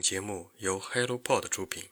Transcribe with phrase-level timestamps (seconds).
[0.00, 1.82] 节目由 HelloPod 出品。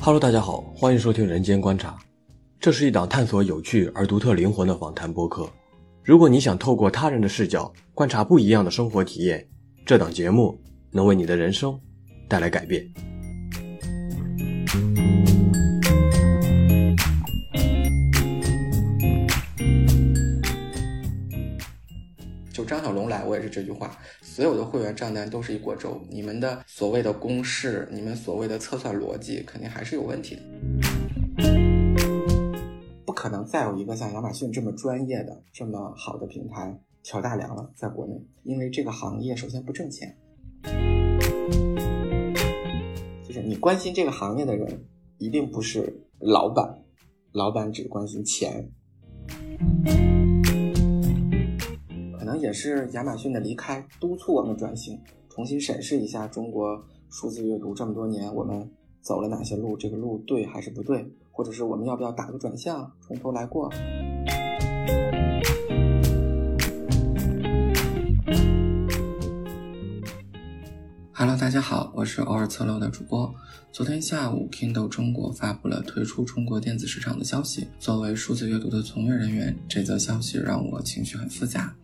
[0.00, 1.90] Hello，大家好，欢迎收听《人间观察》，
[2.58, 5.46] 这是一档探索有趣而独特灵魂的访谈播客。
[6.02, 9.46] 如果你想透过他人的视角观察不一样的生活体验，
[9.84, 10.58] 这档节目
[10.90, 11.78] 能为你的人生
[12.26, 12.90] 带来改变。
[23.28, 23.96] 我也是这句话。
[24.22, 30.42] 所有的会员账单都是一锅粥，你们的所谓的公式，你们所谓的测算逻辑，肯定还是有问题的。
[33.04, 38.14] 不可能再有一个像亚马逊这么专业的、这么好的平台挑大梁了，在国内，
[38.44, 40.16] 因为这个行业首先不挣钱。
[43.26, 44.84] 就是你关心这个行业的人，
[45.18, 46.82] 一定不是老板，
[47.32, 48.70] 老板只关心钱。
[52.28, 58.70] 可能也是亚马逊的离开，督促我们转型，重新审视一下中国数字阅读这么多年我们
[59.00, 63.72] 走了哪些路，这个路对还是不对，或者是我们要不要打个转向，从头来过。
[71.20, 73.34] Hello，大家好，我是偶尔侧漏的主播。
[73.72, 77.66] 昨天下午，Kindle 中国发布了退出中国电子市场的消息。
[77.80, 81.74] 作为数字阅读的从业人员，这则消息让我情绪很复杂。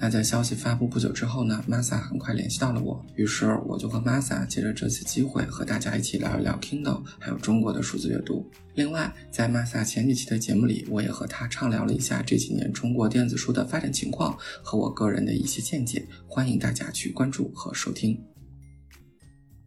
[0.00, 8.50] 那在消息发布不久之后呢，Masa 很快联系到了我，于是我就和 Masa 借着这次机会和大家一起聊一聊 Kindle，还有中国的数字阅读。
[8.74, 18.18] 另外，在 Masa 前几期的节目里，我也和他畅聊了一下这几年中国电子书的发展情况和我个人的一些见解，欢迎大家去关注和收听。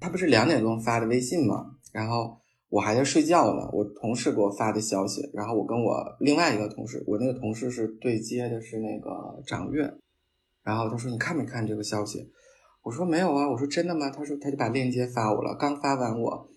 [0.01, 1.77] 他不是两点钟发的微信吗？
[1.93, 2.35] 然后
[2.69, 9.93] 我还在睡觉呢，我同事给我发的消息，然后我跟我另外一个同事，我那个同事是对接的是那个掌阅，
[10.63, 12.31] 然后他说你看没看这个消息？
[12.81, 14.09] 我说没有啊，我说真的吗？
[14.09, 16.49] 他说他就把链接发我了，刚发完我，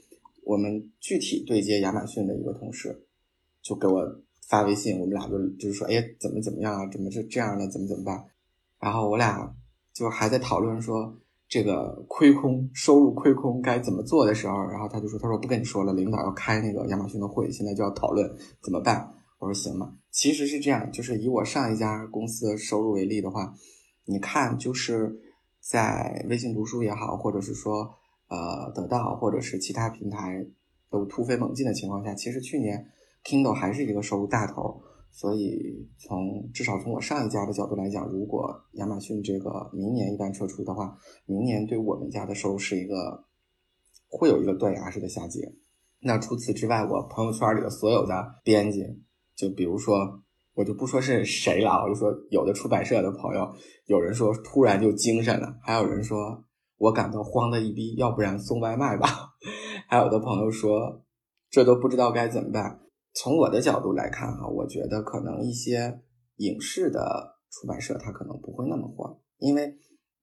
[0.45, 3.05] 我们具体对接亚马逊的一个同事
[3.61, 6.89] 就给我发微信，我们俩就就是说，哎，怎么怎么样啊？
[6.91, 7.69] 怎么是这样的？
[7.69, 8.25] 怎么怎么办？
[8.81, 9.55] 然后我俩
[9.93, 11.15] 就还在讨论说。
[11.55, 18.29] 这个亏空收入亏空该怎么做的时候，然后他就说：“他说不跟你说了，领导要开那个亚马逊的会，现在就要讨论
[18.61, 23.55] 怎么办。”我说：“行吧。”其实是这样，就是以我上一家公司的收入为例的话，
[24.05, 25.17] 你看，就是
[25.61, 27.89] 在微信读书也好，或者是说
[28.27, 30.45] 呃得到或者是其他平台
[30.91, 32.85] 都突飞猛进的情况下，其实去年
[33.23, 34.83] Kindle 还是一个收入大头。
[35.17, 43.25] 所以，从至少从我上一家的角度来讲，如果亚马逊这个明年一旦撤出的话，明年对我们家的收入是一个
[44.09, 45.55] 会有一个断崖式的下跌。
[46.01, 48.83] 那除此之外，我朋友圈里的所有的编辑，
[49.37, 50.21] 就比如说，
[50.55, 53.55] 我就不说是谁了，我就说有的出版社的朋友，
[53.87, 56.45] 有人说突然就精神了，还有人说
[56.77, 59.37] 我感到慌的一逼，要不然送外卖吧。
[59.87, 61.05] 还有的朋友说，
[61.49, 62.81] 这都不知道该怎么办。
[63.15, 66.01] 从我的角度来看，哈，我觉得可能一些
[66.37, 69.69] 影视的出版社，它可能不会那么慌，因为，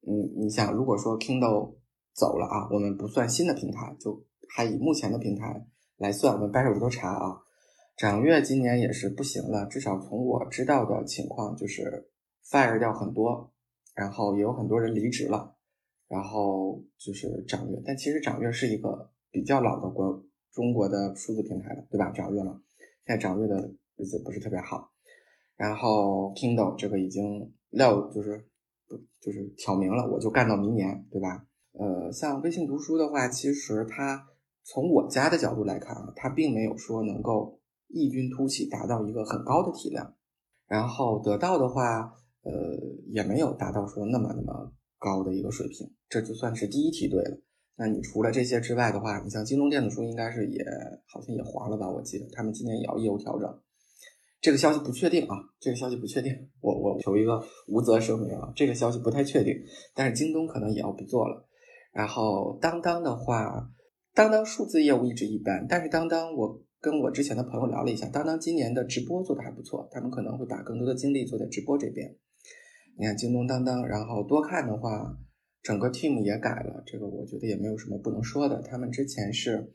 [0.06, 1.78] 嗯，你想，如果说 Kindle
[2.13, 4.22] 走了啊，我们不算新的平台，就
[4.53, 5.66] 还以目前的平台
[5.97, 7.38] 来算，我们掰手指头查啊，
[7.96, 12.12] 掌阅今年也是不行了，至少从我知道的情况就是
[12.46, 13.53] fire 掉很多，
[13.96, 15.56] 然后也有很多人离职了，
[16.09, 22.12] 然后就是掌阅，但其实掌阅是一个比较老的国中国的数字平台了，对吧？
[22.12, 22.62] 掌阅了。
[23.12, 24.90] 在掌阅的日子不是特别好，
[25.58, 28.48] 然后 Kindle 这个已经料就是
[28.88, 31.46] 不就是挑明了，我就干到明年，对吧？
[31.74, 34.26] 呃，像微信读书的话，其实它
[34.64, 40.16] 从我家的角度来看啊，它并没有说能够异军突起，达到一个很高的体量。
[40.68, 42.14] 然后得到的话，
[42.44, 42.52] 呃，
[43.10, 47.38] 也没有达到说那么那么高的一个水平，这就算是第一梯队了。
[47.81, 50.64] 那你除了这些之外的话，你像京东电子书应该是也
[51.08, 51.90] 好像也黄了吧？
[51.90, 53.59] 我记得他们今年也要业务调整，
[54.40, 59.56] 这个消息不确定啊，这个消息不确定，我我求一个无责声明啊，这个消息不太确定，
[59.96, 61.44] 但是京东可能也要不做了。
[61.91, 63.67] 然后当当的话，
[64.14, 72.16] 当当数字业务一直一般，但是当当我跟我之前的朋友聊了一下，当当今年的直播做的还不错，他们可能会把更多的精力做在直播这边。
[72.96, 75.17] 你看京东当当，然后多看的话。
[75.61, 78.61] 整个 team 也改了，这个我觉得也没有什么不能说的。
[78.61, 79.73] 他们之前是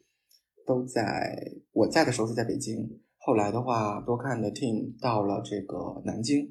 [0.66, 6.48] 都在我在的时候是在北京，后来的话多看的 team 到了这个南京，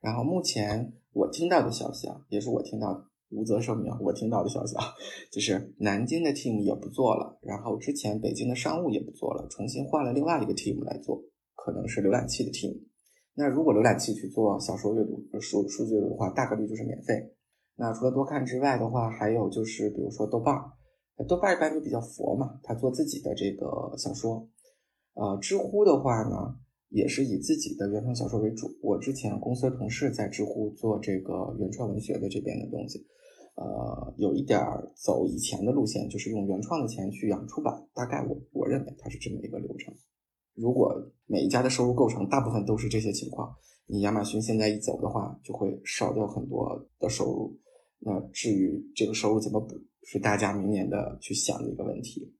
[0.00, 4.84] 然后目前我听到的消息啊，也是我听到无责声明，我听到的消息啊，
[5.32, 11.22] 就是南京的 team 也不做了，然后之前北京的商务也不做了，重新换了另外一个 team 来做。
[11.56, 12.80] 可能是浏览器的 team。
[13.34, 17.34] 那如果浏览器去做小说阅读、数数据的话，大概率就是免费。
[17.76, 20.72] 那除了多看之外的话，还有就是比如说豆瓣儿，
[21.28, 24.48] 豆瓣一般就比较佛嘛，他做自己的这个小说。
[25.14, 26.56] 呃，知乎的话呢，
[26.88, 28.68] 也是以自己的原创小说为主。
[28.82, 33.06] 我之前公司的同事在知乎做这个原创文学的这边的东西，
[33.56, 37.86] 呃，有一点儿走以前的路线，就是用原创的钱去养出版。
[37.94, 39.94] 大概我我认为它是这么一个流程。
[40.54, 40.94] 如果
[41.26, 43.54] 每一家的收入构成大部分都是这些情况，
[43.86, 47.54] 你亚马逊现在一走的话，就会少掉很多的收入。
[47.98, 52.34] 那至于这个收入怎么补，是大家明年的去想的一个问题。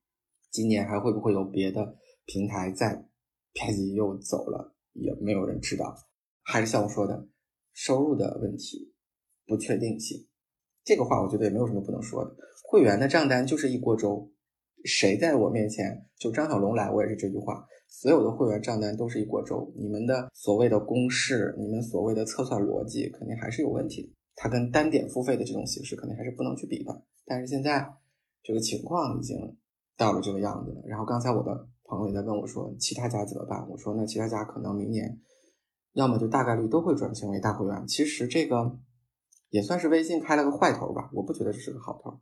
[0.51, 2.95] 今年还会不会有别的平台在
[3.55, 5.95] 啪叽又走了，也没有人知道。
[6.43, 7.29] 还是像我说的，
[7.73, 8.95] 收入的问题，
[9.47, 10.27] 不确定性。
[10.85, 12.37] 这个话我觉得也没有什么不能说的。
[12.65, 14.31] 会员的账单就是一锅粥，
[14.85, 17.67] 谁在我面前就张小龙来，我也是这句话。
[17.89, 24.09] 所有的会员账单都是一锅粥，你们的所谓的公式，你们所谓的测算逻辑，肯定还是有问题的。
[24.37, 27.03] 它跟单点付费的这种形式，肯定还是不能去比的。
[27.25, 27.93] 但是现在
[28.43, 29.57] 这个情况已经
[29.97, 30.83] 到了这个样子了。
[30.87, 33.69] 然后刚才我的朋友也在问我说，其他家怎么办？
[33.69, 35.19] 我说那其他家可能明年
[35.95, 37.87] 要么就大概率都会转型为大会员。
[37.87, 38.79] 其实这个
[39.49, 42.21] 也算是微信开了个坏头吧，我不觉得这是个好头。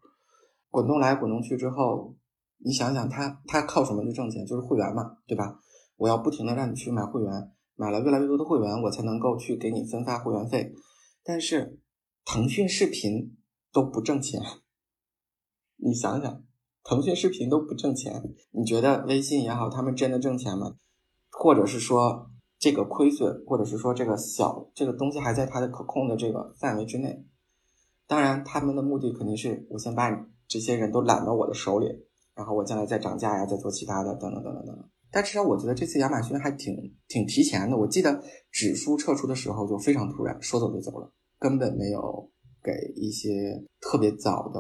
[0.70, 2.14] 滚动来滚动去之后，
[2.58, 4.46] 你想想，他他靠什么去挣钱？
[4.46, 5.58] 就是会员嘛，对吧？
[5.96, 7.31] 我要不停的让你去买会员，
[7.76, 10.72] 买了越来越多的会员，我才能够去给你分发会员费。
[11.22, 11.78] 但是
[12.24, 13.36] 腾讯视频
[13.72, 14.40] 都不挣钱，
[15.76, 16.42] 你想想，
[16.82, 20.76] 腾讯视频都不挣钱，你觉得微信也好，他们真的挣钱吗？
[21.30, 27.26] 或者是说这个亏损，或者是说这个小这个东西还在它的可控的这个范围之内？
[28.06, 30.16] 当然，他们的目的肯定是我先把你
[30.48, 31.86] 这些人都揽到我的手里，
[32.34, 34.90] 然后我将来再涨价呀，再做其他的，等等等等等等。
[35.10, 36.74] 但至少我觉得这次亚马逊还挺
[37.06, 37.76] 挺提前的。
[37.76, 41.12] 我记得指数撤出的时候就非常突然，说走就走了，
[41.44, 42.31] 根本没有
[42.62, 44.58] 给一些特别早的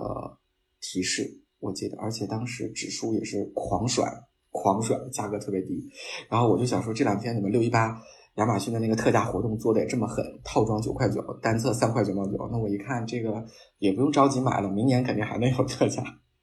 [0.82, 1.22] 提示。
[1.60, 4.04] 我记得，而且当时指数也是狂甩，
[4.50, 5.82] 狂甩，价格特别低。
[6.28, 7.98] 然后我就想说，这两天怎么六一八
[8.34, 12.32] 亚马逊的那个特价活动做的也这么狠，套装九块九，单册三块九毛九。
[12.52, 13.42] 那我一看这个
[13.78, 16.02] 也不用着急买了，明年肯定还能有特价，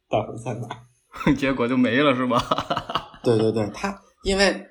[0.10, 0.68] 到时候再买。
[1.38, 2.40] 结果就没了是吗？
[3.24, 4.66] 对对对，他因为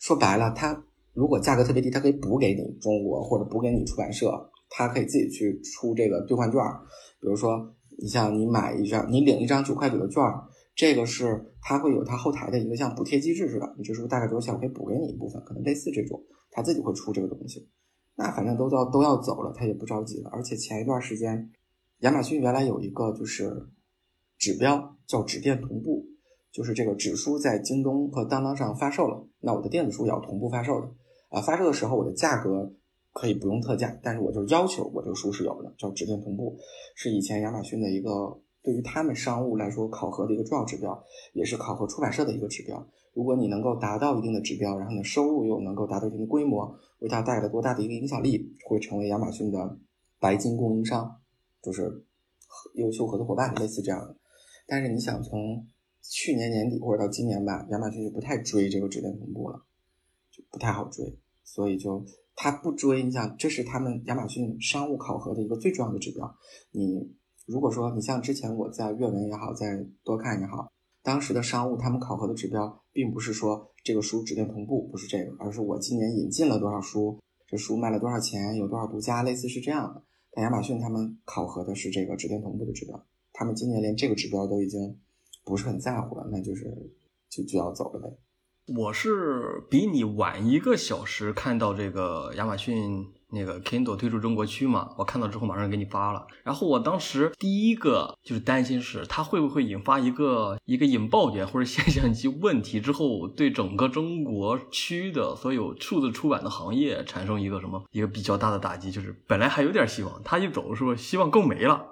[0.00, 6.60] 说白了，他如果价格特别低，他可以补给你中国或者补给你出版社，他可以自己去出这个兑换券。
[7.20, 10.22] 比如说，你像你买一张，你领一张九块九的券，
[10.74, 17.68] 这个是他会有他后台的一个像补贴机制似的，你这时候大概多少钱，我可以补给你一部分，可能类似这种，他自己会出这个东西。
[18.16, 20.30] 那反正都要都要走了，他也不着急了。
[20.32, 21.50] 而且前一段时间，
[22.00, 23.68] 亚马逊原来有一个就是
[24.38, 26.06] 指标叫指店同步。
[26.52, 30.86] 就是这个纸书在京东和当当上发售了，那我的电子书也要同步发售的
[31.30, 31.40] 啊。
[31.40, 32.74] 发售的时候我的价格
[33.12, 36.58] 可以不用特价，但是我就要求我这个书是有的，叫指定同步，
[36.94, 41.04] 是以前亚马逊的一个对于他们商务来说考核的一个重要指标，
[41.34, 42.86] 也是考核出版社的一个指标。
[43.14, 49.78] 如果你能够达到一定的指标，然后你的收入又能够达到一定的规模，为它带来多大的一个影响力，会成为亚马逊的
[50.18, 51.20] 白金供应商，
[51.62, 52.06] 就是
[52.76, 54.16] 优秀合作伙伴，类似这样的。
[54.66, 55.66] 但是你想从
[56.00, 59.62] 去年年底或者到今年吧，亚马逊就不太追这个指定同步了，
[60.30, 62.02] 就不太好追，所以就
[62.34, 63.02] 他不追。
[63.02, 66.36] 你想，这是他们亚马逊商务考核的一个最重要的指标。
[66.70, 67.14] 你
[67.46, 70.70] 如果说你像之前我在阅文也好，在多看也好，
[71.02, 80.02] 当时的商务他们考核的指标，并不是说这个书指定同步，不是这个，而是我今年引进了多少书，这书卖了多少钱，有多少独家，类似是这样的。
[80.32, 84.98] 但亚马逊他们考核的是这个指定同步的指标，他们今年连这个指标都已经。
[85.44, 86.72] 不是很在乎了，那就是
[87.28, 88.08] 就就要走了呗。
[88.68, 96.24] 我是比你晚一个小时看到这个亚马逊那个 Kindle 推出中国区嘛，我看到之后马上给你发了。
[96.44, 108.92] 然后我当时第一个就是担心是它会不会引发一个一个引爆点或者现象级问题之后，对整个中国区的所有数字出版的行业产生一个什么一个比较大的打击。
[108.92, 111.84] 就是本来还有点希望，他一走是不是希望更没了？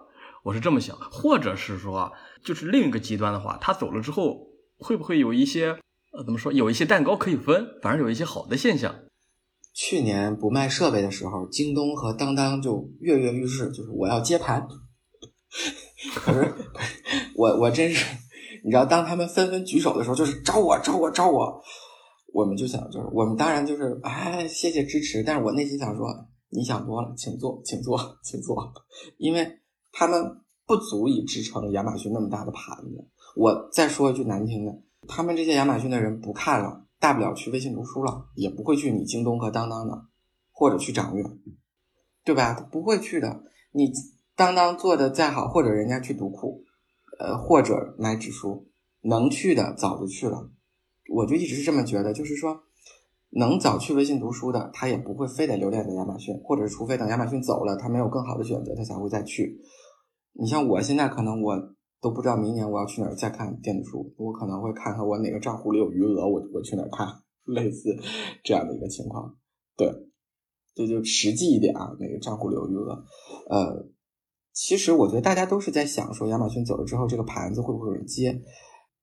[0.45, 2.13] 我是这么想，或者是说，
[2.45, 4.47] 就是另一个极端的话，他走了之后，
[4.79, 5.79] 会不会有一些
[6.13, 8.95] 呃，怎么说，有一些蛋糕可以分，反正有一些好的现象。
[9.73, 14.67] 去年不卖设备的时候，京东和当当就跃跃欲试，就是我要接盘。
[16.15, 16.55] 可 是
[17.37, 18.17] 我我真是，
[18.65, 21.63] 你知道，当他们纷纷举手的时候，就是招我招我招我，
[22.33, 26.07] 我们就想，就是我们当然就是哎，谢谢支持，但是我内心想说，
[26.49, 28.73] 你想多了，请坐，请坐，请坐，
[29.19, 29.57] 因为。
[29.93, 30.23] 他们
[30.67, 33.09] 不足以支撑亚马逊那么大的盘子。
[33.35, 34.73] 我再说一句难听的，
[35.13, 40.05] 他们这些亚马逊的人不看了，大不了去微信读书了，也不会去你京东和当当的，
[40.53, 41.25] 或者去掌阅，
[42.25, 42.55] 对吧？
[42.71, 43.43] 不会去的。
[43.73, 43.91] 你
[44.37, 46.63] 当当做的再好，或者人家去读库，
[47.19, 48.69] 呃，或者买纸书，
[49.01, 50.49] 能去的早就去了。
[51.13, 52.63] 我就一直是这么觉得，就是说，
[53.31, 59.61] 能早去微信读书的，他也不会非得留恋在亚马逊，或者是除非等亚马逊走了，他没有更好的选择，他才会再去。
[60.35, 61.75] 你像我现在可能我。
[62.01, 67.07] 都不知道明年我要去哪儿再看电子书，我可能会看看我哪个账户里有余额，我我去哪儿看，
[67.45, 67.95] 类似
[68.43, 69.37] 这样的一个情况。
[69.77, 69.87] 对，
[70.75, 73.05] 这就实际一点啊，哪个账户里有余额。
[73.51, 73.87] 呃，
[74.53, 78.43] 其实我觉得大家都是在想说，亚马逊走了之后，这个盘子会不会有人接？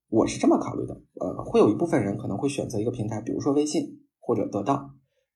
[0.09, 4.89] 我是这么考虑的，呃，会有一部分人可能会选择一个平台，比如说微信或者得到，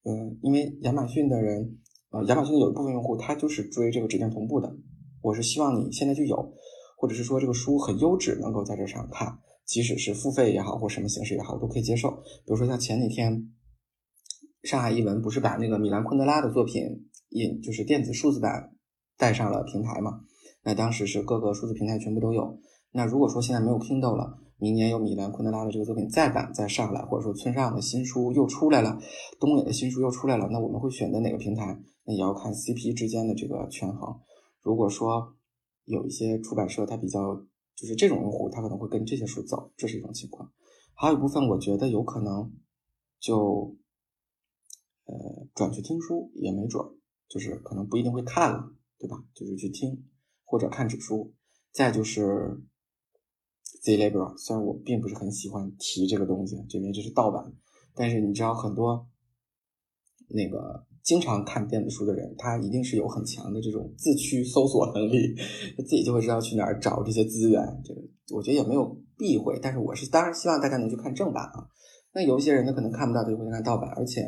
[0.03, 1.77] 嗯，因为亚马逊的人，
[2.09, 4.73] 呃，亚马逊有一部分用户他就是追这个指定同步的，
[5.21, 6.53] 我是希望你现在就有。
[7.01, 12.12] 或者是说这个书很优质，能够在这上看，即使是付费也好，或什么形式也好，都可以接受。
[12.12, 13.51] 比如说像前几天，
[14.62, 16.84] 上海译文不是把那个米兰昆德拉的作品
[17.29, 18.75] 引，就是电子数字版
[19.17, 20.20] 带上了平台嘛？
[20.63, 22.60] 那当时是各个数字平台全部都有。
[22.91, 29.00] 那如果说现在没有 Kindle 了，明年有米兰昆德拉的这个作品再版再上来，或者说村上的新书又出来了，
[29.39, 31.79] 东野的新书又出来了，那我们会选择哪个平台？
[32.05, 34.20] 那也要看 CP 之间的这个权衡。
[34.62, 35.34] 如果说，
[35.91, 37.36] 有一些出版社，它比较
[37.75, 40.51] 就是这种用户，他可能会跟这些书走，这是一种情况。
[40.95, 42.53] 还有一部分，我觉得有可能
[43.19, 43.75] 就
[45.05, 46.81] 呃转去听书也没准，
[47.27, 49.24] 就是可能不一定会看了，对吧？
[49.33, 50.07] 就是去听
[50.45, 51.33] 或者看纸书。
[51.71, 52.62] 再就是
[53.83, 57.53] Z Libra，虽然我并不是很喜欢提这个东西，因为这是盗版，
[57.93, 59.07] 但是你知道很多
[60.29, 60.86] 那个。
[61.03, 65.36] 经常看电子书的人，他一定是有很强的这种自驱搜索能力，
[65.77, 67.62] 他自己就会知道去哪儿找这些资源。
[67.84, 68.01] 这个
[68.34, 71.67] 我觉得也没有避讳，但是我是当然希望大家能去看正版啊。
[72.13, 73.89] 那有一些人呢，可能看不到，就会看盗版。
[73.96, 74.22] 而且，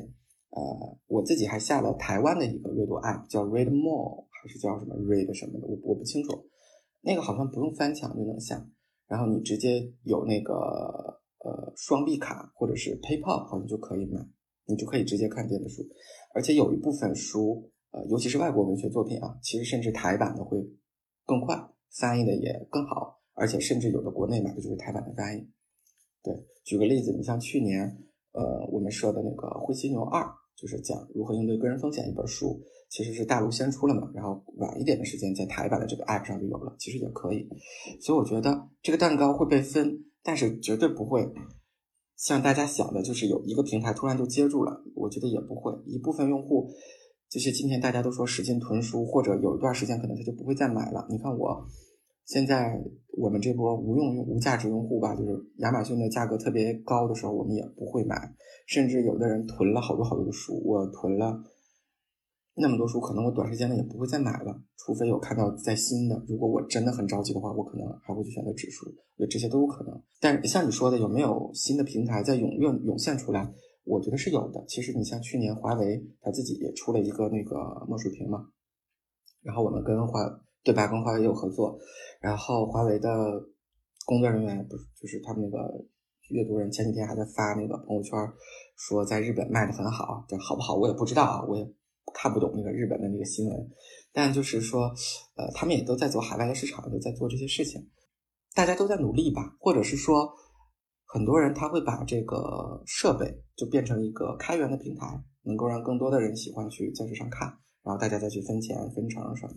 [0.51, 6.32] 呃，我自己还下了台湾的一个阅读 App，叫 Read More，还是叫什么 Read 什么的，我我不清楚。
[7.01, 8.65] 那个好像不用翻墙就能下，
[9.08, 10.53] 然后你直接有那个
[11.44, 14.20] 呃双币卡或者是 PayPal，好像就可以买。
[14.65, 15.84] 你就可以直接看电子书，
[16.34, 20.58] 而且有一部分书，呃，尤其是外国文学作品啊，其实甚至台版的会
[21.25, 21.55] 更快，
[22.00, 25.48] 翻译的也更好，而且甚至有的国内买的就是台版的翻译。
[26.24, 27.98] 对，举个例子，你像去年，
[28.32, 30.24] 呃，我们说的那个《灰犀牛二》，
[30.55, 37.50] 就是讲如何应对个人风险一本书，其实是大陆先出了嘛，然后晚一点的时间在台版的这个 App 上就有了，其实也可以。
[38.00, 41.29] 所以我觉得这个蛋糕会被分，但是绝对不会。
[42.24, 45.74] 像大家想的，就是有一个平台突然就接住了，我觉得也不会。
[45.86, 46.70] 一部分用户，
[47.30, 51.06] 就是今天大家都说使劲囤书，或者有一段时间可能他就不会再买了。
[51.10, 51.68] 你看我，
[52.24, 52.82] 现在
[53.18, 58.15] 我们这波无用用无价值用户吧，就是亚马逊的价格特别高的时候，我们也不会买，
[58.68, 61.44] 甚至有的人囤了好多好多的书，我囤了。
[62.55, 66.24] 那么多书，可能我短时间内也不会再买了，除非有看到在新的。
[66.27, 68.86] 如果我真的很着急的话，我可能还会去选择指数，
[69.17, 70.00] 对，这些都有可能。
[70.19, 73.51] 但是像你说的，有没有新的平台在涌涌涌现出来？
[73.86, 74.63] 我觉得是有的。
[74.67, 78.48] 其实你像去年华为他自己也出了一个那个墨水屏嘛，
[79.41, 80.19] 然后我们跟华
[80.63, 81.79] 对吧，跟华为也有合作，
[82.22, 83.10] 然后华为的
[84.05, 85.86] 工作人员不是就是他们那个
[86.29, 88.17] 阅读人前几天还在发那个朋友圈，
[88.77, 91.74] 说在日本卖的很好，这好不好我也不知道啊，我也。
[92.13, 93.69] 看不懂那个日本的那个新闻，
[94.12, 94.93] 但就是说，
[95.36, 97.89] 呃，他们也都在做海外的市场，都在做这些事情，
[98.53, 100.33] 大家都在努力吧，或者是说，
[101.05, 107.48] 很多人他会把这个设备就变成一个开源的平台，能够让更多的人喜欢去在这上看，
[107.83, 109.53] 然后大家再去分钱分成什么。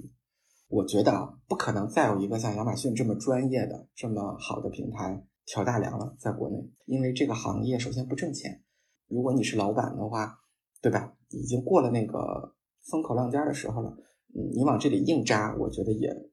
[0.68, 8.62] 我觉得啊，不可能再有一个像亚马逊这么专业的、这么好的平台挑大梁了，在国内，因为这个行业首先不挣钱，
[9.08, 10.40] 如果你是老板的话。
[10.80, 11.16] 对吧？
[11.30, 13.96] 已经过了那个风口浪尖的时候了。
[14.34, 16.30] 嗯，你往这里硬扎，我觉得也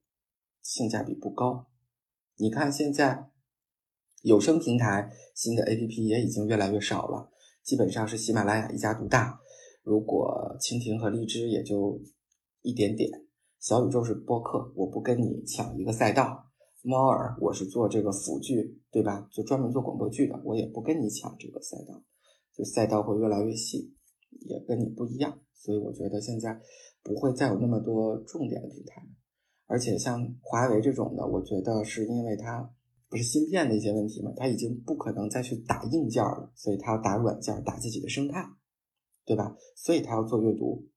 [0.62, 1.68] 性价比不高。
[2.38, 3.32] 你看现在
[4.22, 7.32] 有声平台新的 APP 也已经越来越少了，
[7.64, 9.40] 基本上是喜马拉雅一家独大。
[9.84, 12.00] 如果蜻蜓和荔枝也就
[12.62, 13.10] 一点点。
[13.60, 16.52] 小宇宙是播客，我不跟你抢一个赛道。
[16.82, 19.26] 猫耳我是做这个辅剧，对吧？
[19.32, 22.04] 就专门做广播剧的，我也不跟你抢这个赛道。
[22.54, 23.96] 就赛道会越来越细。
[24.42, 26.60] 也跟你不一样，所以我觉得现在
[27.04, 29.02] 不会再有那么多重点的平台，
[29.68, 32.74] 而且像华为这种的，我觉得是因为它
[33.10, 38.44] 不是芯片的一些问题嘛，它已经不可能再去打硬件了，所以它要打软件，打自己的生态，
[39.26, 39.56] 对吧？
[39.76, 40.88] 所以它要做阅读，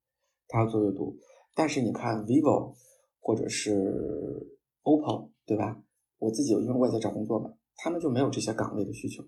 [0.49, 1.17] 它要做阅读。
[1.55, 2.75] 但是你看 vivo
[3.21, 4.47] 或者是
[4.83, 5.83] OPPO，对吧？
[6.19, 9.25] 我自己因为我也在找工作嘛，他们就没有这些岗位的需求，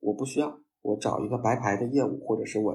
[0.00, 0.60] 我不需要。
[0.80, 2.74] 我找一个白牌的业务，或者是我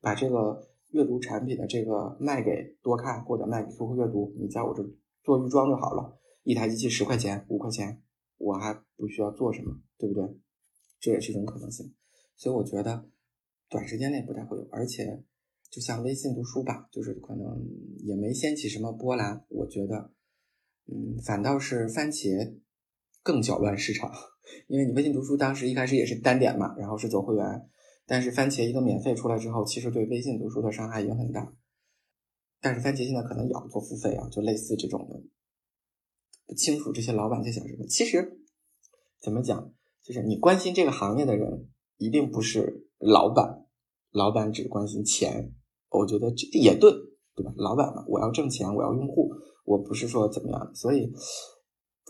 [0.00, 4.82] 把这个阅读产品的这个卖给多看或者卖给 QQ 阅读，你在我这
[5.22, 8.02] 做预装就好了，一台机器十块钱、五块钱，
[8.38, 10.24] 我还不需要做什么，对不对？
[10.98, 11.94] 这也是一种可能性。
[12.36, 13.06] 所以我觉得
[13.68, 15.22] 短时间内不太会有，而且
[15.70, 17.62] 就像微信读书吧，就是可能
[18.02, 19.44] 也没掀起什么波澜。
[19.48, 20.10] 我觉得，
[20.86, 22.56] 嗯，反倒是番茄
[23.22, 24.10] 更搅乱市场。
[24.66, 27.44] 因为你微信读书当时一开始也是单点嘛，然后是走会员，
[28.10, 31.52] 但是番茄一个免费出来之后，其实对微信读书的伤害也很大。
[32.60, 35.22] 但是番茄现在可能也要做付费啊，就类似这种的，
[36.44, 37.86] 不清楚这些老板在想什么。
[37.86, 38.42] 其实
[39.22, 43.64] 怎么讲，就是你关心这个行业的人，一定不是老板，
[44.10, 45.54] 老板只关心钱，
[45.90, 46.90] 我觉得这也对，
[47.36, 47.52] 对吧？
[47.54, 49.30] 老板嘛，我要挣钱，我要用户，
[49.64, 51.12] 我不是说怎么样，所以。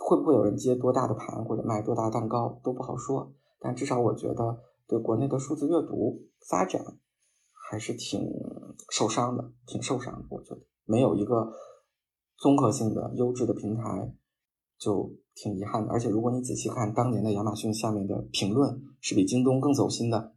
[0.02, 4.58] 会不会有人接多大的盘或者卖多大蛋糕都不好说，但至少我觉得
[4.90, 6.84] 对国内的数字阅读发展
[7.52, 8.28] 还是挺
[8.90, 10.26] 受伤的，挺受伤的。
[10.30, 11.52] 我觉得没有一个
[12.36, 14.12] 综合性的优质的平台
[14.76, 15.92] 就挺遗憾的。
[15.92, 20.34] 而且如果你仔细看当年的亚马逊下面的评论，是比京东更走心的，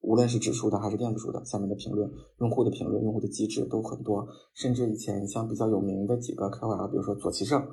[0.00, 7.64] 无论是指数的还是电子书的下面的评论，用户的评论、用户的机制都很多，甚至以前像比较有名的几个 KOL，比如说左奇胜。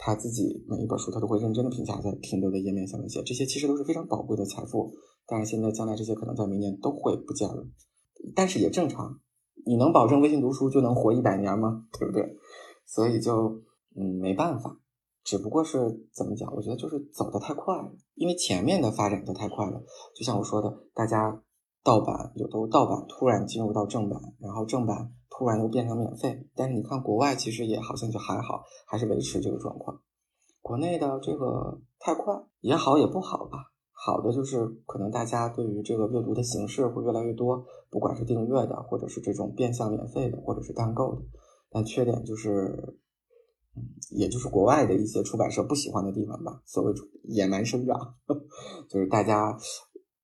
[0.00, 4.92] 他自己每一本书，他都会认真的评价，在停留的页面下面写，这些其实都是非常宝贵的财富。
[5.28, 7.64] 但是现在将来这些可能在明年都会不见了，
[8.34, 9.20] 但是也正常。
[9.66, 11.84] 你能保证微信读书就能活一百年吗？
[11.98, 12.36] 对不对？
[12.86, 13.62] 所以就
[13.94, 14.80] 嗯没办法，
[15.22, 16.52] 只不过是怎么讲？
[16.56, 19.84] 我觉得就是走的太快了，因为前面的发展的太快了。
[20.16, 21.42] 就像我说的，大家
[21.84, 25.12] 盗版有都盗版，突然进入到正版，然后正版。
[25.30, 30.00] 突然又变成免费，但是你看国外其实也好像就还好，还是维持这个状况。
[30.60, 33.70] 国内的这个太快也好也不好吧，
[34.00, 41.22] 好的就是可能大家对于这个阅读的形式会越来越多，不管是订阅的，或者是这种变相免费的，或者是单购的。
[41.70, 42.96] 但缺点就是，
[43.76, 46.62] 嗯，也就是国外的一些出版社不喜欢的地方吧。
[46.64, 46.94] 所谓
[47.24, 48.14] 野蛮生长，
[48.88, 49.58] 就是大家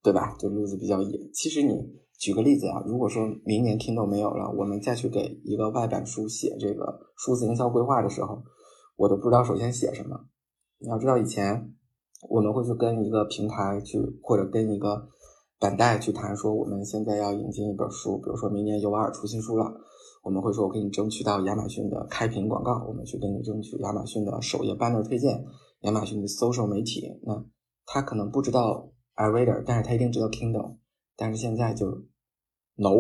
[0.03, 0.37] 对吧？
[0.39, 1.31] 就路子比较野。
[1.33, 2.03] 其实你。
[2.17, 8.45] 举个例子啊，如果说明年 Kindle 没有了，我们再去给一个外版书写这个数字营销规划的时候，
[8.97, 10.25] 我都不知道首先写什么。
[10.79, 11.75] 你要知道，以前
[12.29, 15.09] 我们会去跟一个平台去，或者跟一个
[15.59, 19.73] 版代去谈，说我们现在要引进一本书，比如说明年尤瓦尔出新书了，
[20.23, 25.45] 我们会说我给你争取到亚马逊的开屏广告，我们去给你争取亚马逊的首页 banner 推荐，
[25.81, 27.21] 亚马逊的 social 媒体。
[27.23, 27.45] 那
[27.87, 30.77] 他可能不知道 iReader，但是他一定知道 Kindle，
[31.17, 32.03] 但是现在就。
[32.77, 32.91] no，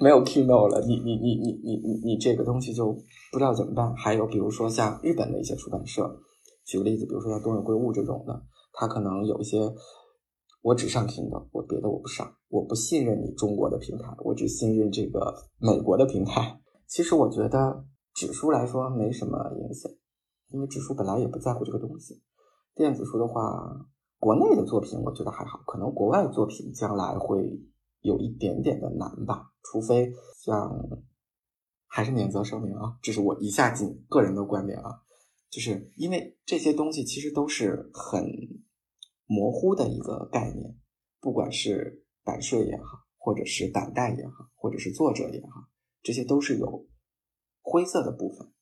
[0.00, 2.92] 没有 Kindle 了，你你你你你你你这个东西就
[3.30, 3.94] 不知道怎么办。
[3.94, 6.02] 还有比如说像日本的一些出版社，
[6.68, 9.58] 举个例子，比如说像东野圭吾这种的，他可能有一些，
[10.60, 16.60] 我只上 Kindle，我别的我不上，我不信任你中国的平台，我只信任这个 美国的平台。
[16.86, 19.90] 其实我觉得指数来说没什么影响，
[20.50, 22.22] 因为指数本来也不在乎这个东西。
[22.74, 23.86] 电子书的话，
[24.18, 27.58] 国内的作品我觉得还好，可能国外作品将来会。
[28.00, 30.72] 有一点点的难吧，除非像，
[31.88, 35.02] 还是免责声明啊，这是我一下进个人的观点啊，
[35.50, 38.24] 就是因为这些东西其实都是很
[39.26, 40.76] 模糊的一个概念，
[41.20, 42.84] 不管是版税也好，
[43.16, 45.68] 或者是版代也好，或者是作者也好，
[46.02, 46.86] 这些都是有
[47.62, 48.52] 灰色的部分，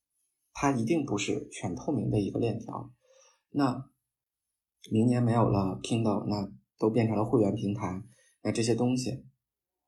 [0.53, 2.93] 它一定不是全透明的一个链条。
[3.51, 3.91] 那
[4.91, 8.05] 明年没有了 Kindle，那都变成了会员平台。
[8.43, 9.25] 那这些东西，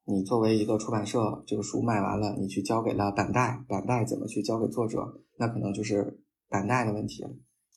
[0.04, 5.22] 你作为一个出版社，这个书卖完了，你去交给了版代，版代怎么去交给作者？
[5.36, 7.24] 那可能就是版代的问题。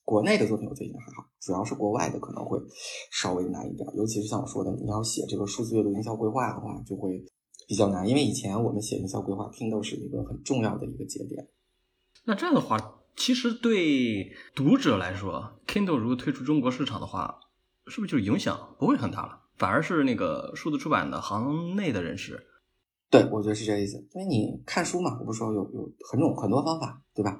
[0.03, 2.59] 国内的作品我觉得应该还好，主要是国外的可能会
[3.11, 7.23] 稍微难一点，尤其是像我说的，你要写这个数字阅读营销规划的话，就会
[7.67, 8.07] 比较难。
[8.07, 11.47] 因为以前我们写营销规划，Kindle 是一个很重要的一个节点。
[12.25, 17.39] 那这样的话，其实对读者来说，Kindle 如果退出中国市场的话，
[17.87, 19.39] 是不是就影响不会很大了？
[19.57, 22.47] 反而是那个数字出版的行内的人士，
[23.09, 23.97] 对我觉得是这个意思。
[24.13, 27.39] 因为你看书嘛，我不是说有有很种很多方法，对吧？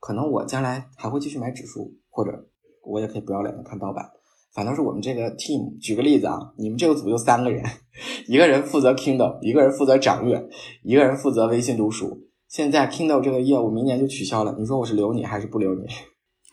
[0.00, 2.48] 可能我将来还会继续买指数，或者
[2.84, 4.10] 我也可以不要脸的看盗版。
[4.54, 7.64] 反倒是我们这个 team，举个例子啊，你们这个组就三个人，
[8.26, 10.48] 一个人负责 Kindle，一个人负责掌阅，
[10.82, 12.26] 一个人负责微信读书。
[12.48, 15.86] 现在 Kindle 这个业务明年就取消了，你说我是留你还是不留你？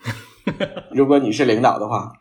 [0.91, 2.11] 如果你是领导的话，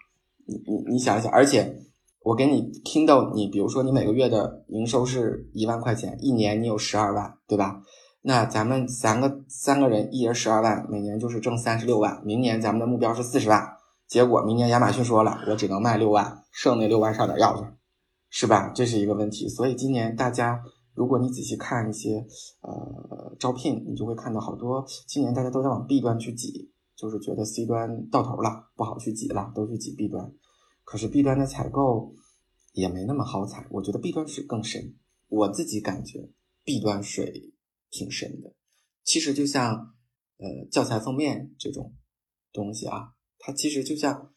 [0.47, 1.81] 你你你想一想，而且。
[2.25, 7.83] 我给你 Kindle，你比如说你每个月的营收是一万块钱，一年你有十二万，对吧？
[8.27, 12.23] 那咱们三个三个人，一人十二万，每年就是挣三十六万。
[12.25, 13.77] 明年咱们的目标是四十万，
[14.09, 17.69] 结果明年亚马逊说了，我只能卖六万，剩那六万上哪要去？
[18.31, 18.71] 是吧？
[18.75, 19.47] 这是一个问题。
[19.47, 20.59] 所以今年大家，
[20.95, 22.25] 如果你仔细看一些
[22.63, 30.33] 呃招聘，你就会看到好多今年大家都在往 B 端去挤，就是觉得 C 端到头了，不好去挤了，都去挤 B 端。
[30.83, 32.15] 可是 B 端的采购
[32.73, 34.95] 也没那么好采，我觉得 B 端水更深。
[35.29, 36.31] 我自己感觉
[36.65, 37.53] B 端水
[37.95, 38.53] 挺深的。
[39.05, 39.95] 其实就像
[40.39, 41.95] 呃教材封面这种
[42.53, 44.35] 东西啊，它其实就像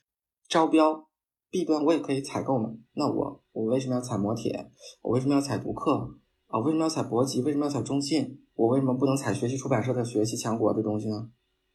[0.48, 1.10] 招标
[1.50, 2.76] 弊端，我也可以采购嘛。
[2.93, 4.72] 那我我为什么要采磨铁？
[5.02, 6.60] 我为什么要采读客啊？
[6.60, 7.41] 为什么要采博集？
[7.41, 8.43] 为什么要采中信？
[8.54, 11.32] 我为什么不能采学习出版社的学习强国的东西呢？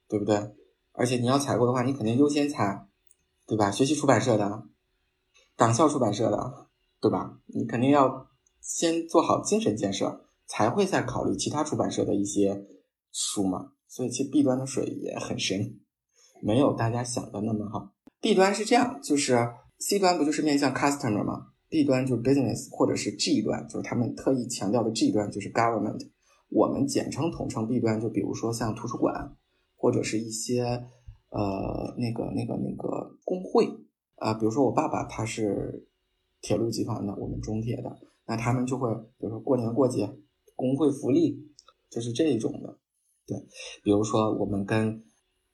[0.09, 0.55] 对不对？
[0.93, 2.89] 而且你要采购的话，你肯定优先采。
[3.45, 3.73] 对吧？
[3.73, 4.63] 学习出版社的，
[5.57, 6.69] 党校出版社的，
[7.01, 7.41] 对吧？
[7.47, 12.67] 你肯定要先做好精神建设，才会再考虑其他出版社的一些
[13.11, 13.73] 书嘛。
[13.89, 15.81] 所以其实 B 端的水也很深，
[16.43, 17.93] 没有大家想的那么好。
[18.21, 19.39] B 端是这样，就是
[19.79, 26.09] C 端不就是面向 customer 吗？B 端就是 business，或者是 G 端，就是他们特意强调的 G 端就是 government。
[26.51, 29.35] 我们简称统称 B 端，就比如说像图书馆，
[29.77, 30.85] 或者是一些。
[31.35, 33.67] 呃，那个、那个、那个工会
[34.17, 35.89] 啊，比如说我爸爸他是
[36.43, 37.91] 铁路集团的，我们中铁的，
[38.27, 40.15] 那他们就会，比如说过年过节，
[40.63, 41.51] 工会福利
[41.91, 42.79] 就是这一种的，
[43.27, 43.37] 对。
[43.83, 45.03] 比如说我们跟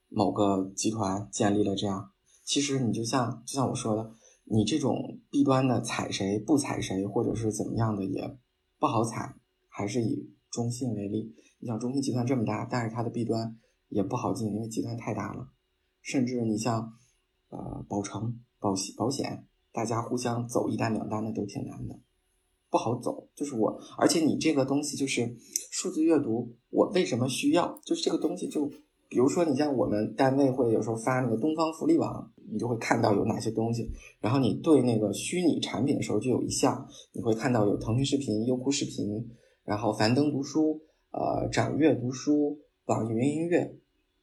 [0.07, 2.11] 某个集团建立了这样，
[2.43, 4.11] 其实你就像就像我说的，
[4.43, 8.37] 你这种弊端的踩谁不踩谁，或者是怎么样的也
[8.77, 9.33] 不好踩，
[9.67, 15.49] 还是以中信为例，你像中信集团这么大，但是它的弊端也不好进，因为集团太大了。
[16.03, 16.93] 甚至你像，
[17.49, 21.99] 呃，保诚、保险、保险，大家互相走一单两单的都挺难的，
[22.69, 23.27] 不好走。
[23.35, 25.35] 就是我，而且你这个东西就是
[25.71, 27.79] 数字阅读，我为什么需要？
[27.85, 28.65] 就是这个东西，就
[29.07, 33.89] 比如说你像我们单位会有时候发那个东方福利网，你就会看到有哪些东西。
[34.19, 39.29] 然后你对那个虚拟产品的时候，就有一项你会看到有腾讯视频、优酷视频，
[39.63, 43.75] 然后樊登读书、呃掌阅读书、网易云音乐。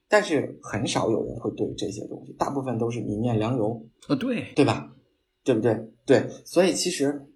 [0.09, 4.95] 但是很少有人会对这些东西，大部分都是米面粮油啊，对对吧？
[5.43, 5.91] 对不对？
[6.05, 7.27] 对，所以其实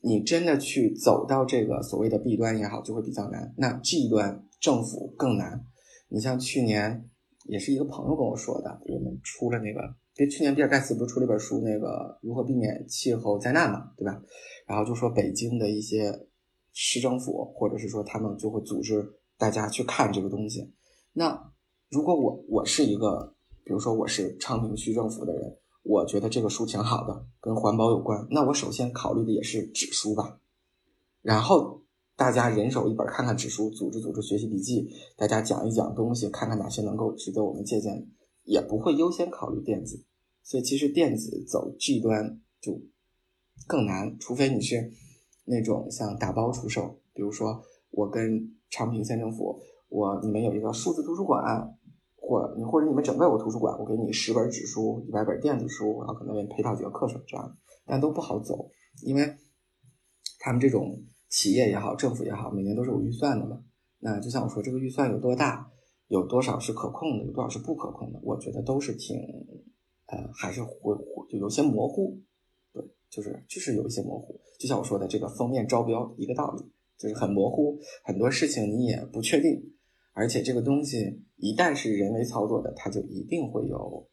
[0.00, 3.54] 你真的去走到这个所谓的 B 端也好，就会比较难。
[3.56, 5.64] 那 G 端政府更难。
[6.08, 7.08] 你像去年
[7.44, 9.80] 也是一个朋友跟我说的，我们出了那个，
[10.14, 14.22] 就去年比尔盖茨不是出了一本书，那个如何避免气候灾难嘛，对吧？
[14.66, 16.26] 然后就说北京的一些
[16.72, 19.04] 市政府，或者是说他们就会组织
[19.36, 20.72] 大家去看这个东西，
[21.12, 21.52] 那。
[21.90, 23.34] 如果我我是一个，
[23.64, 25.56] 比如说我是昌平区政府的人，
[25.88, 30.38] 我觉得这个书挺好的，跟环保有关，那我首先考虑的也是纸书吧。
[31.22, 31.80] 然后
[32.14, 38.06] 大家人手一本，看看纸书，组织组织学习笔记，大家讲一讲东西，看看哪些能够值得我们借鉴，
[38.44, 40.04] 也不会优先考虑电子。
[40.42, 42.78] 所以其实电子走 G 端就
[43.66, 44.92] 更难，除非你是
[45.46, 51.77] 那种像打包出售，比如说我跟昌平县政府，我你们有一个数字图书馆。
[52.28, 58.70] 或你或者你们整个有个图书馆，我给你十本纸书，一百本电子书，然后可能给你配套几个课程这样，但都不好走，
[59.02, 59.34] 因为
[60.38, 63.64] 他们这种企业也好，政府也好，每年都是有预算的嘛。
[64.00, 65.70] 那就像我说，这个预算有多大，
[66.08, 69.16] 有多少是可控的，有多少是不可控的，我觉得都是挺
[70.06, 70.94] 呃，还是会
[71.30, 72.20] 就有些模糊，
[72.74, 74.38] 对，就是就是有一些模糊。
[74.60, 76.62] 就像我说的这个封面招标一个道理，
[76.98, 79.74] 就是很模糊，很多事情你也不确定。
[80.12, 84.08] 而且这个东西一旦是人为操作的，它就一定会有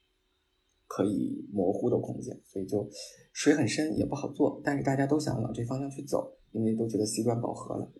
[0.85, 2.87] 可以模糊的空间，所以就
[3.33, 4.61] 水很深也不好做。
[4.63, 7.91] 但是大家都想往这方向去走，因为都觉得 C 端饱和了。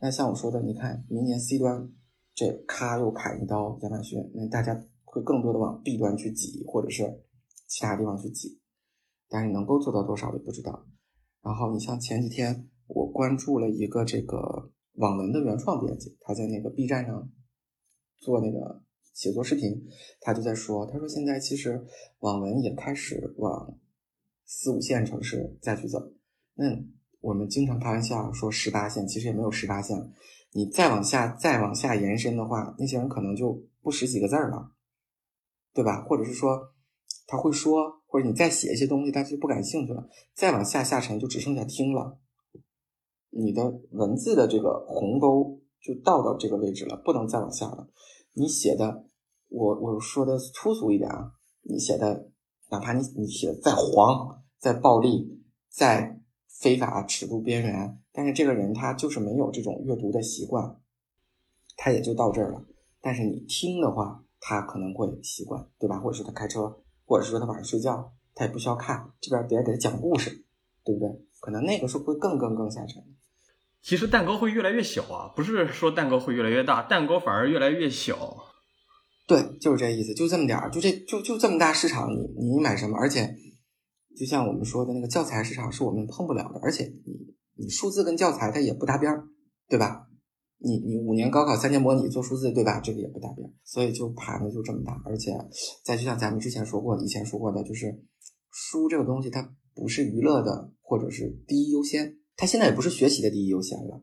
[0.00, 1.90] 那像我说的，你看明年 C 端
[2.34, 7.22] 这咔又砍一刀，亚马逊，那大家会更多的往 B 端去挤，或者是
[7.66, 8.60] 其他地方去挤，
[9.30, 10.84] 但是能够做到多少也不知道。
[11.42, 17.30] 然后你像前几天我关注了一个这个网文的原创编辑，他在那个 B 站上。
[18.24, 18.80] 做那个
[19.12, 19.86] 写作视频，
[20.22, 21.84] 他就在说，他说现在其实
[22.20, 23.78] 网文也开始往
[24.46, 26.10] 四五线城市再去走。
[26.54, 26.64] 那
[27.20, 30.10] 我们经常开玩笑说十八线，其实也没有十八线。
[30.52, 34.72] 你再往下再往下延伸的话，那些人可能就不识几个字了，
[35.74, 36.02] 对吧？
[36.04, 36.72] 或者是说
[37.26, 40.08] 他会说，或者你再写一些东西，他就不感兴趣了。
[40.34, 42.18] 再往下下沉，就只剩下听了。
[43.30, 47.88] 你的文字的这个鸿沟就到到这个位置了，不能再往下了。
[48.34, 49.04] 你写的，
[49.48, 52.30] 我我说的粗俗一点啊，你写的，
[52.70, 60.80] 哪怕你你写的再黄、再暴力、再非法尺度边缘，但是这个人他就是没有这种阅读的习惯，
[61.76, 62.64] 他也就到这儿了。
[63.00, 66.00] 但是你听的话，他可能会习惯，对吧？
[66.00, 70.44] 或者是他开车，或者是说他晚上睡觉，他也不需要看这边别人给他讲故事，
[70.84, 71.08] 对不对？
[71.40, 73.13] 可能那个时候会更更更下沉。
[73.84, 78.34] 其实蛋糕会越来越小啊，不是说蛋糕会越来越大，蛋糕反而越来越小。
[79.26, 82.96] 对，就是这意思，就这么点儿，就这就就这么大市场，你你买什么？
[82.96, 83.36] 而且，
[84.16, 87.12] 就像我们说的那个教材市场是我们碰不了的，而且你
[87.56, 89.24] 你数字跟教材它也不搭边儿，
[89.68, 90.06] 对吧？
[90.58, 92.80] 你你五年高考三年模拟做数字，对吧？
[92.80, 95.30] 这个也不搭边儿，所以就盘子就这么大，而且
[95.84, 98.02] 再就像咱们之前说过，以前说过的，就是
[98.50, 104.02] 书这个东西它不是娱乐的，或者是第一优先，它现在也不是学习的第一优先了。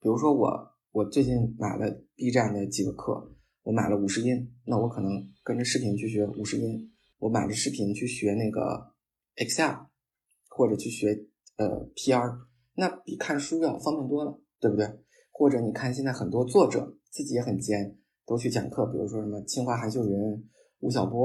[0.00, 3.30] 比如说我我最近买了 B 站的几个课。
[3.64, 5.10] 我买了五十音，那我可能
[5.42, 6.92] 跟着视频去学五十音。
[7.16, 8.92] 我买着视频去学那个
[9.36, 9.86] Excel，
[10.50, 12.40] 或者去学呃 PR，
[12.74, 14.86] 那比看书要方便多了，对不对？
[15.32, 20.12] 或者你看现在很多作者自己也很尖，都去讲课，比如说什么清华韩秀云、
[20.80, 21.24] 吴晓波，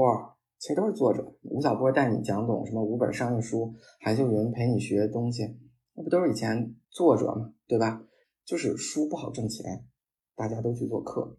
[0.58, 1.36] 其实都是作者。
[1.42, 5.42] 吴晓波带你讲懂什么五本商业书，韩秀云陪你学东西，
[6.00, 8.02] 那不都是以前作者嘛，对吧？
[8.46, 9.84] 就是书不好挣钱，
[10.34, 11.36] 大家都去做课。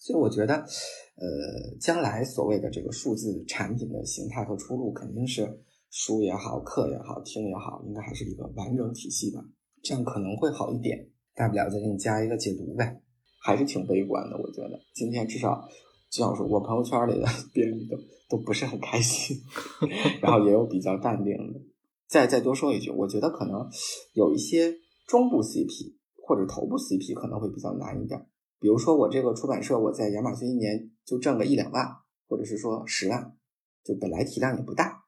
[0.00, 9.40] 所以我觉得，呃，将来所谓的这个数字产品的形态和出路，肯定是书也好，课也好，听也好，应该还是一个完整体系吧，
[9.84, 11.08] 这样可能会好一点。
[11.36, 13.00] 大不了再给你加一个解读呗，
[13.40, 14.36] 还是挺悲观的。
[14.36, 15.68] 我觉得今天至少，
[16.10, 17.96] 就像说我朋友圈里的 别人都
[18.28, 19.36] 都不是很开心，
[20.20, 21.60] 然后也有比较淡定的。
[22.10, 23.70] 再再多说一句，我觉得可能
[24.14, 24.74] 有一些
[25.06, 28.28] 中部 CP 或者头部 CP 可能会比较难一点。
[28.58, 31.86] 比如说我这个出版社，我在亚马逊一年就挣个一两万，
[32.26, 33.36] 或者是说十万，
[33.84, 35.04] 就本来体量也不大，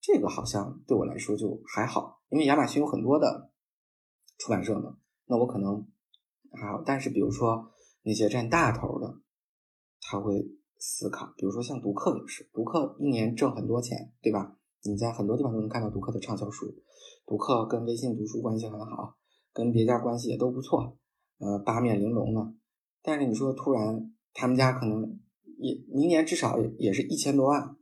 [0.00, 3.50] 这个好像对我来说就还好，因为亚马逊有很多的
[4.38, 5.86] 出版社嘛，那我可能
[6.52, 6.82] 还好。
[6.86, 7.70] 但是比如说
[8.02, 9.20] 那些占大头的，
[10.00, 14.56] 他会思考，比如说像读客也是，读客一年挣很多钱，对吧？
[14.88, 16.66] 你在很多地方都能看到读客的畅销书，
[17.26, 19.16] 读客跟微信读书关系很好，
[19.52, 20.96] 跟别家关系也都不错，
[21.38, 22.54] 呃，八面玲珑的。
[23.02, 25.18] 但是你说突然他们家可能
[25.58, 27.76] 也明年至少也也是一千多万，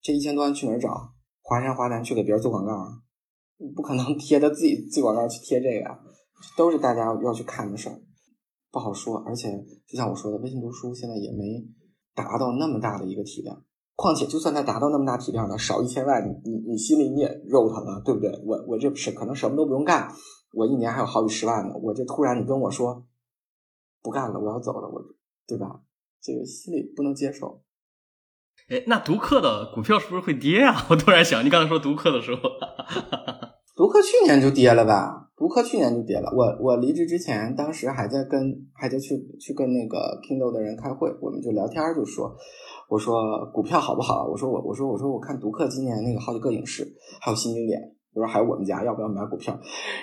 [0.00, 1.14] 这一千多万去哪儿找？
[1.42, 3.02] 华山华南去给别人做广告啊？
[3.74, 5.98] 不可能贴他自己自广告去贴这个，
[6.56, 8.00] 都是大家要去看的事儿，
[8.70, 9.16] 不好说。
[9.26, 9.50] 而且
[9.86, 11.66] 就像我说的，微信读书现在也没
[12.14, 13.64] 达到那么大的一个体量。
[13.98, 18.30] 况且就算它达到那么大体量呢，少一千万，你你你心里你也肉疼啊，对不对？
[18.46, 20.08] 我我这是可能什么都不用干，
[20.52, 23.04] 我一年还有好几十万呢，我这突然你跟我说。
[24.00, 25.02] 不干了，我要走了，我，
[25.44, 25.80] 对吧？
[26.22, 27.64] 这个心里不能接受。
[28.70, 30.86] 哎，那独克的股票是不是会跌啊？
[30.88, 32.40] 我突然想，你刚才说独克的时候，
[33.74, 35.27] 独克去年就跌了吧？
[35.38, 36.28] 读客去年就跌了。
[36.36, 42.34] 我我离职之前，当时还在跟还在去去跟那个 Kindle 的人开会，我们就聊天就说，
[42.90, 43.14] 我说
[43.54, 44.26] 股票好不好？
[44.26, 46.84] 我说我我说我说我看读客今年那个好几个影视，
[47.20, 47.80] 还有新经典。
[48.14, 49.56] 我说还有我们家要不要买股票？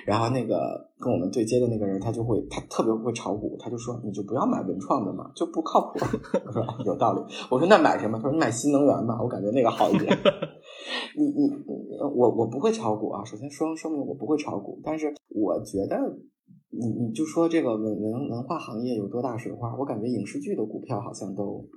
[0.06, 0.56] 然后那个
[0.98, 6.00] 跟我们对接的那个人，他就会他特别会炒股，他就说你就不要买文创的嘛，就不靠谱。
[6.45, 7.21] 我说有道理。
[7.52, 8.17] 我说那买什么？
[8.17, 10.17] 他说你买新能源吧，我感觉那个好一点。
[11.17, 11.52] 你你
[12.00, 13.24] 我我不会炒股啊。
[13.24, 15.98] 首先说说明我不会炒股，但是我觉得
[16.69, 19.76] 你你就说这个文文文化行业有多大水花？
[19.78, 21.67] 我感觉影视剧的股票好像都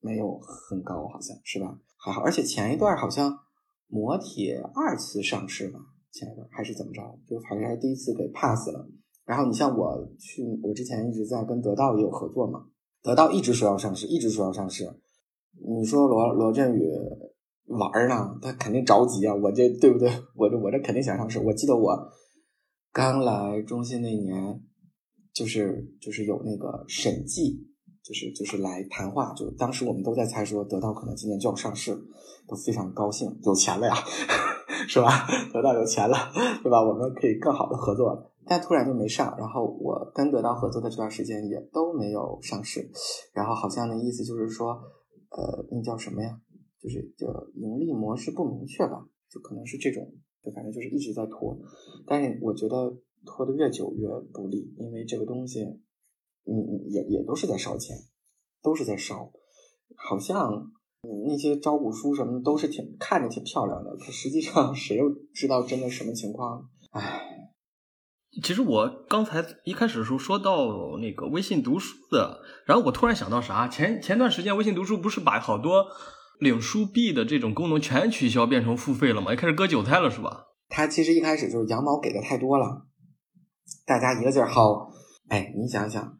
[0.00, 1.78] 没有很高，好像是吧？
[1.96, 3.38] 还好，而且前一段好像。
[3.90, 5.80] 摩铁二次上市吧，
[6.12, 7.00] 前一段还是怎么着？
[7.26, 8.86] 就反正还是第一次给 pass 了。
[9.24, 12.66] 然后你像我去，我之前一直在跟得到也有合作嘛，
[13.02, 14.84] 得到一直说要上市，一直说要上市。
[15.66, 16.92] 你说罗罗振宇
[17.68, 19.34] 玩呢，他肯定着急啊！
[19.34, 20.10] 我这对不对？
[20.34, 21.38] 我这我这肯定想上市。
[21.38, 22.08] 我记得我
[22.92, 24.62] 刚来中信那年，
[25.32, 27.66] 就是就是有那个审计。
[28.00, 31.94] 就是就是来谈话，就当时我们都在猜说得到可能今年就要上市，
[32.48, 33.94] 都非常高兴，有钱了呀，
[34.88, 35.26] 是吧？
[35.52, 36.16] 得到有钱了，
[36.62, 36.80] 对吧？
[36.82, 38.32] 我们可以更好的合作了。
[38.46, 42.90] 但突然就没上，然后我跟得到合作的这段时间也都没有上市，
[43.34, 44.68] 然后好像那意思就是说，
[45.36, 46.30] 呃，那叫什么呀？
[46.80, 49.06] 就是叫盈利模式不明确吧？
[49.28, 50.12] 就可能是这种，
[50.42, 51.58] 就反正就是一直在拖。
[52.06, 55.64] 但是我觉得拖得越久越不利，因为这个东西。
[56.50, 57.94] 嗯，也也都是在烧钱，
[58.62, 59.30] 都是在烧，
[59.94, 60.72] 好像
[61.26, 66.70] 那些招股书什么都是挺看着挺漂亮的，可实际上谁又知道真的什么情况？
[66.92, 67.52] 唉，
[68.42, 73.68] 其实我刚才一开始的时候说到那个微信读书的，然后我突然想到啥？
[73.68, 75.84] 前前段时间微信读书不是把好多
[76.38, 79.30] 领书币的这种功能全取消，变成付费了吗？
[79.32, 80.46] 也开始割韭菜了，是吧？
[80.68, 82.86] 他其实一开始就是羊毛给的太多了，
[83.86, 84.90] 大家一个劲儿薅。
[85.28, 86.18] 哎，你想想。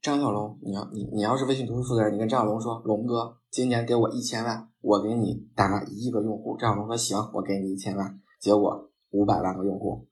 [0.00, 6.56] 张小龙，你要你你要是微信读书负责人，你跟张小龙说，龙哥，今年给我一千万，我给你打一亿个用户。
[6.56, 8.18] 张小龙说行，我给你一千万。
[8.40, 10.08] 结果五百万个用户。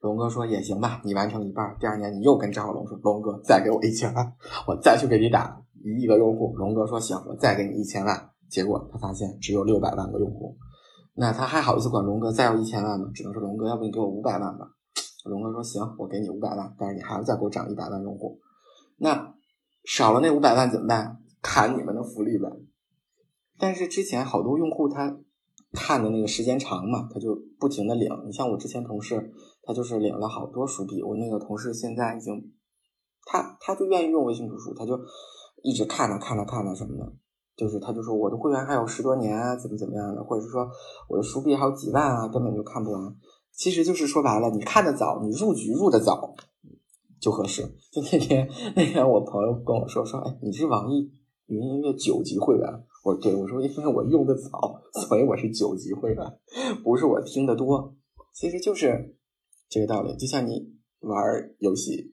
[0.00, 4.32] 龙哥说也行吧，你完成一半，第二年你又跟张小龙说，龙哥再给我一千万，
[4.66, 6.54] 我再去给你打一亿个用户。
[6.56, 8.30] 龙哥说行，我再给你一千万。
[8.48, 10.56] 结果他发现只有六百万个用户，
[11.14, 13.10] 那他还好意思管龙哥再要一千万吗？
[13.14, 14.70] 只能说龙哥，要不你给我五百万吧。
[15.24, 18.38] 龙哥说行，我给你五百万，但是你还要再给我涨一百万用户。
[18.98, 19.34] 那
[19.84, 21.18] 少了那五百万怎么办？
[21.42, 22.48] 砍你们的福利呗。
[23.58, 25.18] 但是之前好多用户他
[25.72, 28.08] 看的那个时间长嘛，他就不停的领。
[28.26, 29.32] 你像我之前同事，
[29.62, 31.02] 他就是领了好多书币。
[31.02, 32.52] 我那个同事现在已经，
[33.24, 34.98] 他他就愿意用微信读书，他就
[35.62, 37.12] 一直看着看着看着什么的，
[37.56, 40.68] 就是他就说我的会员还有十多年啊，怎么怎么样的，或者是说
[41.08, 43.16] 我的书币还有几万啊，根本就看不完。
[43.52, 46.34] 其实就是说白了，你看的早，你入局入的早
[47.18, 47.62] 就合适。
[47.90, 51.10] 就那天那天我朋友跟我说说，哎，你是网易
[51.46, 52.68] 云音乐九级会员？
[53.02, 56.18] 我说对，我说因为我用的早，所以我是九级会员，
[56.84, 57.94] 不是我听的多。
[58.34, 59.16] 其实就是
[59.70, 60.14] 这个道理。
[60.16, 61.18] 就像你玩
[61.58, 62.12] 游戏，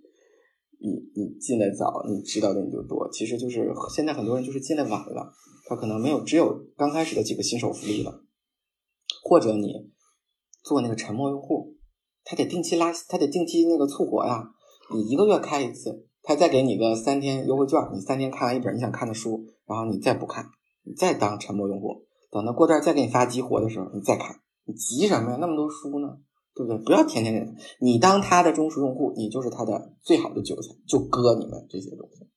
[0.83, 3.09] 你你进的早，你知道的你就多。
[3.11, 5.33] 其实就是现在很多人就是进的晚了，
[5.67, 8.21] 他可能没有只有刚开始的几个新手福利了，
[9.23, 9.91] 或者你。
[10.65, 11.75] 做那个沉默用户，
[12.23, 14.49] 他得定期拉，他得定期那个促活呀。
[14.93, 20.45] 你一个月开一次，他再给你个三天优惠券，你三天看完一本你想看的书，然后你再不看，
[20.83, 24.39] 你再当沉默用户，等到过段再给你发激活的时候，你再看。
[24.63, 25.37] 你急什么呀？
[25.41, 26.17] 那么多书呢，
[26.55, 26.77] 对不对？
[26.85, 32.29] 不要天天的，你当他的忠实用户，你就是他的最好的韭菜，就割你们这些东西。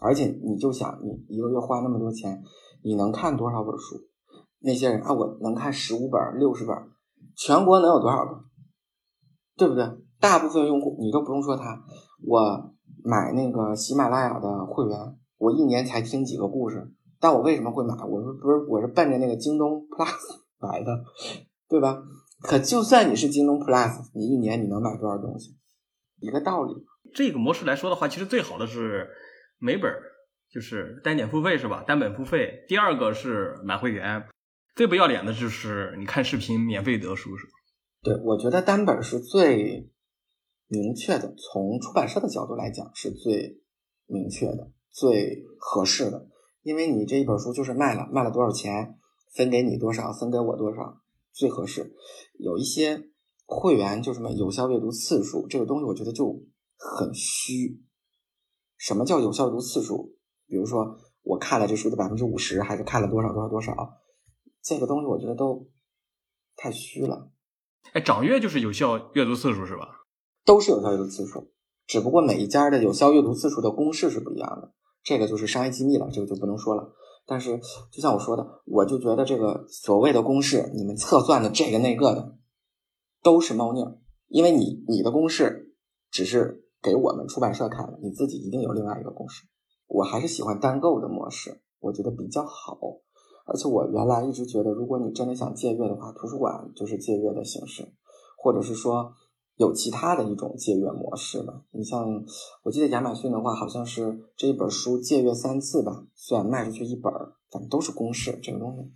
[0.00, 2.42] 而且你就想，你一个月花那么多钱，
[2.82, 4.00] 你能看多少本书？
[4.60, 6.74] 那些人啊，我能看十五本、六十本。
[7.36, 8.44] 全国能有多少个？
[9.56, 9.84] 对不对？
[10.18, 11.84] 大部分用户你都不用说他，
[12.26, 12.72] 我
[13.04, 14.98] 买那个喜马拉雅的会员，
[15.38, 17.94] 我一年才听几个故事，但我为什么会买？
[18.04, 20.14] 我说不是，我是奔着那个京东 Plus
[20.58, 21.04] 买的，
[21.68, 22.02] 对吧？
[22.42, 25.56] 可就算你是京东 Plus，你一年你能买多少东西？
[26.20, 26.74] 一个道理。
[27.14, 29.08] 这个模式来说的话，其实最好的是
[29.58, 29.92] 每本
[30.50, 31.84] 就是单点付费是吧？
[31.86, 32.64] 单本付费。
[32.68, 34.24] 第二个是买会员。
[34.76, 37.52] 最不要脸的就是你看视频免费得书是吧？
[38.02, 39.90] 对，我觉得单本是最
[40.68, 43.60] 明确的，从出版社的角度来讲是最
[44.06, 46.28] 明确的、最合适的，
[46.62, 48.98] 因为你这一本书就是卖了，卖了多少钱，
[49.34, 51.02] 分给你多少，分给我多少，
[51.40, 51.96] 最合适。
[52.38, 53.08] 有一些
[53.46, 56.44] 会员就什么有效阅读次数这个东西，我觉得就
[56.76, 57.82] 很虚。
[58.76, 60.16] 什么叫有效阅读次数？
[60.46, 63.74] 比如说我看了这书的百分之五十，还是看了多少多少多少？
[64.62, 65.68] 这个东西我觉得都
[66.56, 67.30] 太虚了。
[67.92, 70.04] 哎，掌阅就是有效阅读次数是吧？
[70.44, 71.52] 都是有效阅读次数，
[71.86, 76.92] 只不过每一家的有效阅读次数的公式是不一样的，这个就是商业机密了，这个就不能说了。
[77.26, 77.58] 但是
[77.90, 82.36] 就像我说的，我就觉得这个所谓的公式，你们测算的这个那个的
[83.22, 85.74] 都是猫腻儿，因为你你的公式
[86.10, 89.46] 只是给我们出版社看的，你自己一定有另外一个公式。
[89.86, 92.78] 我还是喜欢单购的模式，我觉得比较好。
[93.46, 97.92] 而且我原来一直觉得，如果你真的想借阅的话，图书馆就是借阅的形式，
[98.38, 99.12] 或者是说
[99.60, 101.52] 有其他的一种借阅模式吧。
[101.72, 102.24] 你像
[102.62, 107.12] 我记得亚马逊的话，好像是这一本书借阅三次吧，算卖出去一本，
[107.50, 108.90] 反正都是公式这个东西。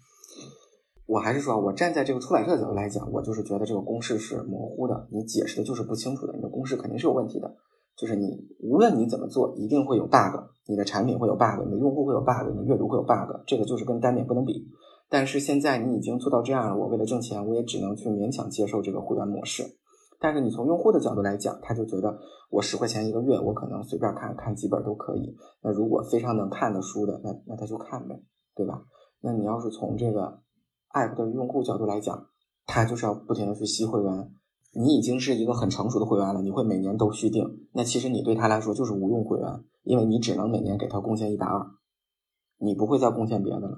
[1.04, 7.54] 我还是说，我站在这个出版社角度来讲，我就是觉得这个公式是模糊的，你解释的就是不清楚的，你的公式肯定是有问题的。
[7.94, 14.66] 就是你无论你怎么做，一定会有 bug，你的产品会有 bug，你的用户会有 bug，你的阅读会有 bug，这个就是跟单点不能比。
[15.10, 19.62] 但是现在你已经做到这样了，我为了挣钱，我也只能去勉强接受这个会员模式。
[20.20, 22.18] 但是你从用户的角度来讲，他就觉得
[22.50, 25.36] 我十块钱一个月，我可能随便看看几本都可以。
[25.62, 28.22] 那如果非常能看的书的，那那他就看呗，
[28.54, 28.82] 对吧？
[29.20, 30.40] 那你要是从这个
[30.92, 32.26] app 的用户角度来讲，
[32.66, 34.34] 他就是要不停的去吸会员。
[34.76, 41.64] 你已经是一个很成熟的会员了，你会每年都续订，那其实你对他来说就是无用会员，因为你只能每年给他贡献一百二，
[42.58, 43.76] 你不会再贡献别的了。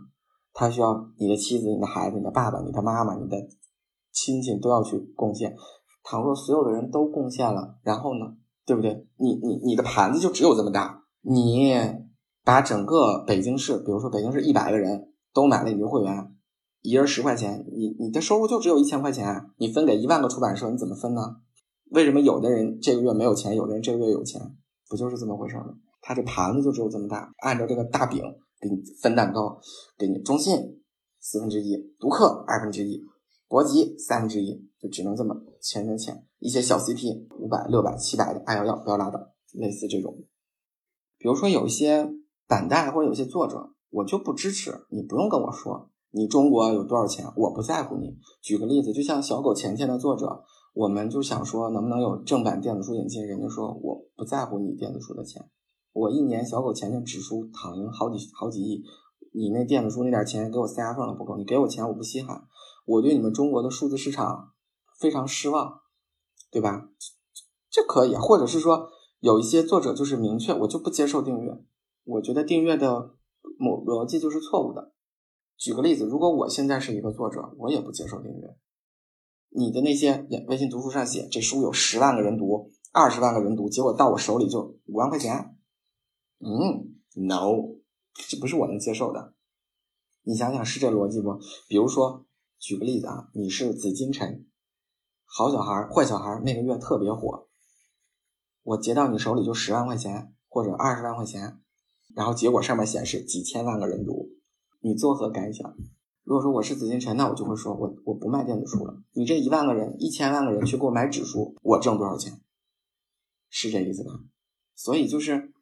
[0.55, 3.37] 他需要你的妻子、你的孩子、你的爸爸、你的妈妈、你的
[4.11, 5.55] 亲戚都要去贡献。
[6.09, 9.09] 倘若所有的人都贡献了，然后呢，对不对？
[9.17, 11.75] 你你你的盘子就只有这么大，你
[12.45, 16.33] 把整个北京市，比如说北京市一百个人都买了你的会员。
[16.83, 21.21] 一人十块钱，你你的收入就只有一千块钱，你分给一万个出版社，你怎么分呢？
[21.91, 24.41] 为什么有的人这个月没有钱，有的人这个月有钱？
[24.89, 25.75] 不就是这么回事吗？
[26.01, 28.23] 他这盘子就只有这么大，按照这个大饼
[28.61, 29.59] 给你分蛋糕，
[29.99, 30.57] 给你中信
[31.19, 33.03] 四分之一，读客二分之一，
[33.49, 36.27] 博集三分之一，就只能这么钱钱钱。
[36.39, 39.19] 一些小 CP 五百、六百、七百的，爱要要不要拉倒，
[39.53, 40.15] 类似这种。
[41.19, 42.11] 比如说有一些
[42.47, 45.91] 板带或者有些作者，我就不支持，你不用跟我说。
[46.11, 47.27] 你中国有多少钱？
[47.37, 48.17] 我不在乎你。
[48.41, 55.47] 举个例子，就像小狗钱钱的作者，我们就想说能不能有正版电子书引进，人家说我不在乎你电子书的钱，
[55.93, 58.83] 我一年小狗钱钱纸书躺赢好几好几亿，
[59.35, 62.45] 你那电子书那点钱给我塞牙缝了不够，你给我钱我不稀罕，
[62.87, 64.53] 我对你们中国的数字市场
[64.99, 65.81] 非常失望，
[66.51, 66.89] 对吧？
[67.71, 68.89] 这可以，或者是说
[69.21, 71.63] 有一些作者就是明确我就不接受订阅，
[72.05, 73.15] 我觉得订阅的
[73.59, 74.93] 某逻辑就是错误的。
[75.57, 78.57] 举个例子，如果我现在是一个作者，我也不接受订阅。
[79.49, 85.57] 你的那些微信读书上写这书有十万个人读，二十万个人读，结果到我手里就五万块钱，
[86.41, 86.95] 嗯
[87.27, 87.77] ，no，
[88.29, 89.33] 这不是我能接受的。
[90.23, 91.39] 你想想是这逻辑不？
[91.69, 92.27] 比如说，
[92.59, 94.47] 举个例子啊，你是紫金陈，
[95.27, 97.47] 好小孩坏小孩那个月特别火。
[98.63, 101.61] 我结到你手里就十万块钱或者二十万块钱，
[102.15, 104.31] 然后结果上面显示几千万个人读，
[104.81, 105.77] 你作何感想？
[106.25, 109.01] 如果说我是紫金陈，那我就会说我我不卖电子书了。
[109.13, 112.41] 你这一万个人、一千万个人去给我买纸书，我挣多少钱？
[113.49, 114.11] 是这意思吧？
[114.75, 115.53] 所以就是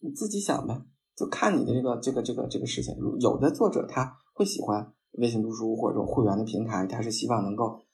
[0.00, 0.82] 你自己想呗，
[1.16, 2.94] 就看你的这个这个这个这个事情。
[3.20, 7.85] 有的作者他会喜欢微信读书或者会员的平台，他是希望能够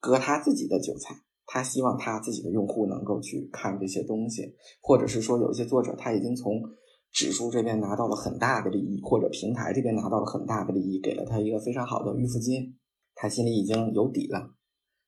[0.00, 1.14] 割他自己的韭菜。
[1.52, 6.62] 他希望他自己的用户能够去看这些东西，或者是说有一些作者他已经从
[7.10, 12.76] 指数这边拿到了很大的利益，或者平台这边拿到了很大的利益，给了他一个非常好的预付金，
[13.16, 14.54] 他心里已经有底了。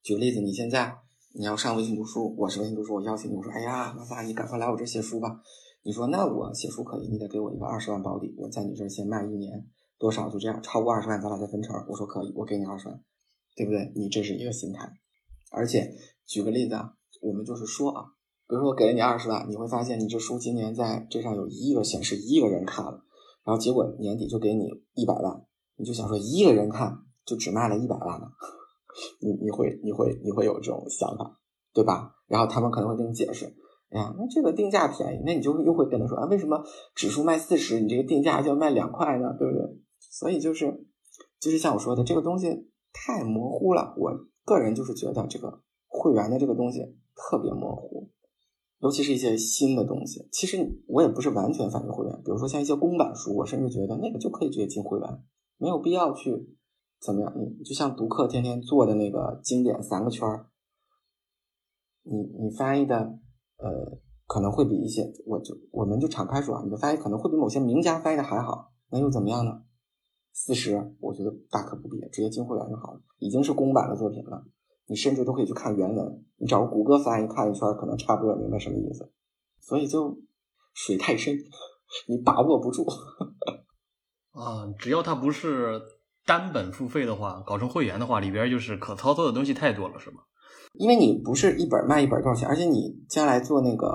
[0.03, 0.97] 举个例子，你现在
[1.32, 5.40] 你要上微信读书，我是微信读书，我邀请你，我说，哎呀，老萨，你赶快来我这写书吧。
[5.84, 9.64] 你说，那我写书可以，你得给我一个二十万保底，我在你这儿先卖一年，
[9.97, 11.72] 多少就这样，超过二十万咱俩再分成。
[11.88, 13.01] 我说可以，我给你二十万，
[13.57, 13.93] 对不对？
[13.95, 14.89] 你这是一个心态，
[15.51, 15.95] 而且。
[16.25, 18.05] 举个例子啊，我们就是说啊，
[18.49, 23.05] 比如说我给了你二十万，你会发现你这书今年在这上有一亿个显示，一亿个人看了，
[23.45, 25.45] 然后结果年底就给你一百万，
[25.77, 26.97] 你就想说一亿个人看
[27.27, 28.29] 就只卖了一百万呢，
[29.21, 31.39] 你你会你会你会有这种想法，
[31.75, 32.15] 对吧？
[32.29, 33.45] 然后他们可能会跟你解释，
[33.91, 39.35] 哎呀，那这个定价便宜，那你就又会跟他说啊，为什么指数卖四十，你这个定价就要卖两块呢？
[39.39, 39.67] 对不对？
[39.99, 40.87] 所以就是
[41.41, 44.12] 就是像我说的，这个东西太模糊了，我
[44.45, 45.62] 个人就是觉得这个。
[45.95, 46.80] 会员的这个东西
[47.14, 48.09] 特别模糊，
[48.78, 50.26] 尤其是一些新的东西。
[50.32, 55.22] 其实我也不是完全反对会员，比如说像一些公版书，我甚至觉得那个就可以直接进会员，
[55.59, 56.57] 没有必要去
[56.99, 57.34] 怎么样。
[57.36, 60.47] 你就像读客天天做的那个经典三个圈儿，
[62.05, 63.18] 你你翻译的
[63.59, 69.62] 呃可能会比一些，我就我们就敞开说啊，你的翻译可能会比某些名家翻译的还好，那又怎么样呢？
[70.33, 74.45] 四十，我觉得大可不必，直接进会员就好了，已经是公版的作品了。
[74.87, 79.11] 你甚至都可以去看原文，你找个谷歌翻译看一圈，可能差不多明白什么意思。
[79.61, 80.18] 所以就
[80.74, 81.37] 水太深，
[82.09, 82.85] 你把握不住。
[84.33, 85.80] 啊，只要它不是
[86.26, 90.22] 单本付费的话，搞成会员的话，里边就是可操作的东西太多了，是吗？
[90.74, 93.87] 因为你不是一本卖一本多少钱，而且你将来做那个、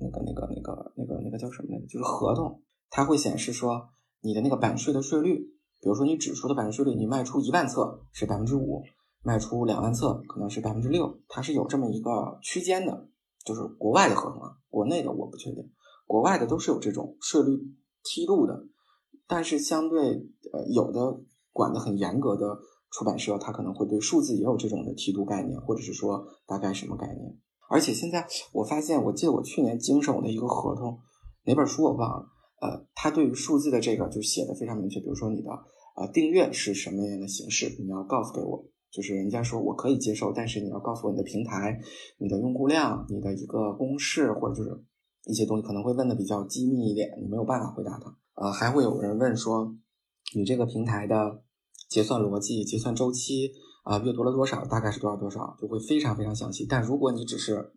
[0.00, 1.86] 那个、那个、那个、那个、那个叫什么来着？
[1.86, 3.90] 就是合同，它会显示说
[4.20, 5.38] 你的那个版税的税率，
[5.80, 8.82] 比如说你指数的版税率，你卖出一万册是百分之五。
[9.20, 13.08] 卖出两万册可能是百分之六，它是有这么一个区间的，
[13.44, 15.70] 就是国外的合同啊，国内的我不确定，
[16.06, 17.58] 国外的都是有这种税率
[18.04, 18.64] 梯度的，
[19.26, 21.20] 但是相对呃有的
[21.52, 22.58] 管的很严格的
[22.92, 27.36] 出版社，它可能会对数字也有这种的梯度概念，或者是说大概什么概念。
[27.68, 31.00] 而且现在我发现，我记得我去年经手的一个合同，
[31.44, 32.26] 哪本书我忘了，
[32.60, 35.50] 呃，它对于数字的这个就写的非常明确，比如说你的
[35.96, 38.66] 呃订阅是什么样的形式，你要告诉给我。
[38.90, 41.78] 就是人家说我可以接受，但是你要告诉我你的平台、
[42.16, 44.82] 你的用户量、你的一个公式，或者就是
[45.26, 48.16] 一些东西可能会问的比较机密一点，你没有办法回答他。
[48.34, 49.76] 呃，还会有人问说
[50.34, 51.42] 你这个平台的
[51.90, 53.52] 结算逻辑、结算周期
[53.84, 56.64] 啊，阅读了多少，大概是多少多少，就会非常非常详细。
[56.66, 57.74] 但如果你只是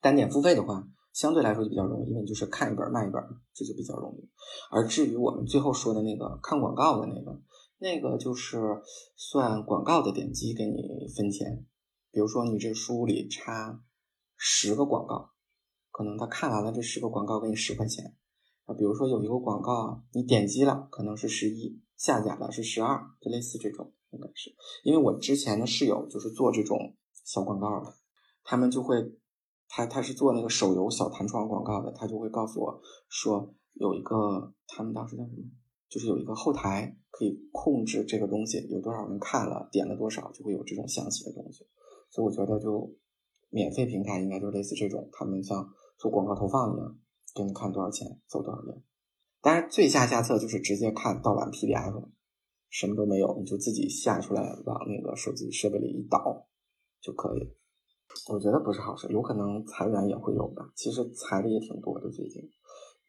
[0.00, 4.30] 单点付费的话，相对来说就比较容易，因为你就是看一本卖一本，这就比较容易。
[4.70, 7.40] 而至于我们最后说的那个看广告的那个。
[7.78, 8.80] 那个就是
[9.16, 11.66] 算广告的点击给你分钱，
[12.12, 13.82] 比如说你这书里插
[14.36, 15.32] 十个广告，
[15.90, 18.14] 可能他看完了这十个广告给你十块钱
[18.66, 18.74] 啊。
[18.76, 24.54] 比如说有一个广告你点击了，可能是十一，下架了是十二，就类似这种应该是。
[24.84, 26.94] 因为我之前的室友就是做这种
[27.24, 27.92] 小广告的，
[28.44, 29.12] 他们就会
[29.74, 35.38] 他他是做那个手游小弹窗广告的，他就会告诉我说有一个他们当时叫什么？
[35.88, 41.66] 就是有一个后台可以控制这个东西有多少人看了，点了多少，就会有这种详细的东西。
[42.10, 42.94] 所以我觉得，就
[43.48, 45.66] 免费平台应该就类似这种，他们像
[45.96, 46.98] 做广告投放一样，
[47.34, 48.82] 给你看多少钱，走多少人。
[49.40, 52.08] 当然，最佳下策就是直接看盗版 PDF，
[52.68, 56.46] 什么都没有，你就自己下出来，往那个手机设备里一导
[57.00, 57.56] 就可以。
[58.30, 60.70] 我觉得不是好事，有可能裁员也会有吧。
[60.74, 62.42] 其实裁的也挺多的，最近。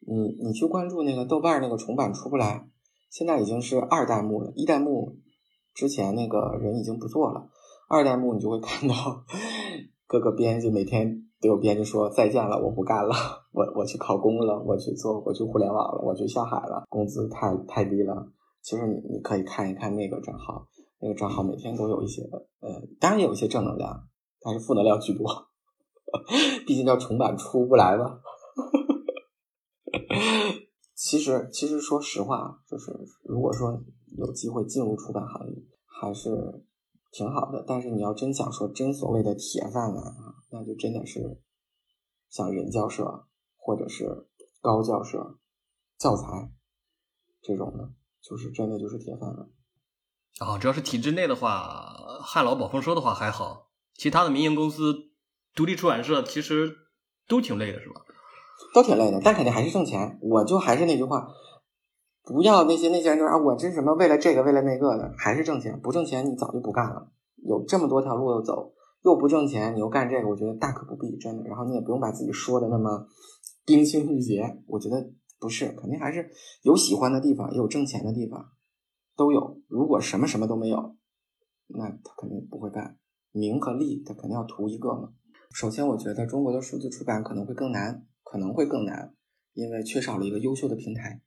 [0.06, 2.68] 你你去关注那个豆瓣那个重版出不来，
[3.10, 4.52] 现在已经是二代目了。
[4.54, 5.16] 一代目
[5.72, 7.48] 之前那个人已经不做了，
[7.88, 8.94] 二代目你就会看到
[10.06, 13.14] 各个编辑每天都有编辑说再见了，我不干了，
[13.52, 18.28] 我我去考公了，我去做我去互联网了，我去下海了，工资太太低了。
[18.62, 20.66] 其实你你可以看一看那个账号，
[21.00, 22.22] 那个账号每天都有一些
[22.60, 24.06] 呃，当然有一些正能量，
[24.44, 25.48] 但是负能量居多，
[26.66, 28.20] 毕竟叫重版出不来嘛。
[30.94, 32.92] 其实，其实说实话，就是
[33.24, 33.82] 如果说
[34.16, 35.54] 有机会进入出版行业，
[35.86, 36.64] 还是
[37.10, 37.64] 挺好的。
[37.66, 41.40] 但是你要真想说真所谓的铁饭碗啊，那就真的是
[42.28, 43.26] 像人教社
[43.56, 44.28] 或者是
[44.60, 45.38] 高教社
[45.98, 46.50] 教材
[47.42, 47.92] 这种的，
[48.22, 49.48] 就是真的就是铁饭碗。
[50.40, 53.63] 啊，只要是体制内的话，汉老宝丰说的话还好，
[53.94, 54.94] 其他的民营公司、
[55.54, 56.76] 独立出版社其实
[57.28, 58.02] 都挺累的，是吧？
[58.72, 60.18] 都挺累的，但肯定还是挣钱。
[60.20, 61.28] 我就还是那句话，
[62.22, 65.80] 不要那些那些人说啊，我这什么为了这个为了那个的，还是挣钱。
[65.80, 67.10] 不挣钱你早就不干了。
[67.36, 68.72] 有这么多条路要走，
[69.02, 71.44] 又不挣钱，你又干这个，我觉得大可不必，真的。
[71.44, 73.06] 然后你也不用把自己说的那么
[73.64, 76.30] 冰清玉洁，我觉得不是，肯定还是
[76.62, 78.50] 有喜欢的地方，也有挣钱的地方，
[79.16, 79.60] 都有。
[79.68, 80.96] 如果什么什么都没有，
[81.66, 82.96] 那他肯定不会干。
[83.34, 85.10] 名和利，他肯定要图一个嘛。
[85.52, 88.06] 首先，我觉得中国的数字出版可能会更难。
[88.26, 89.14] 可能会更难，
[89.52, 91.22] 因为缺少了一个优秀的平台。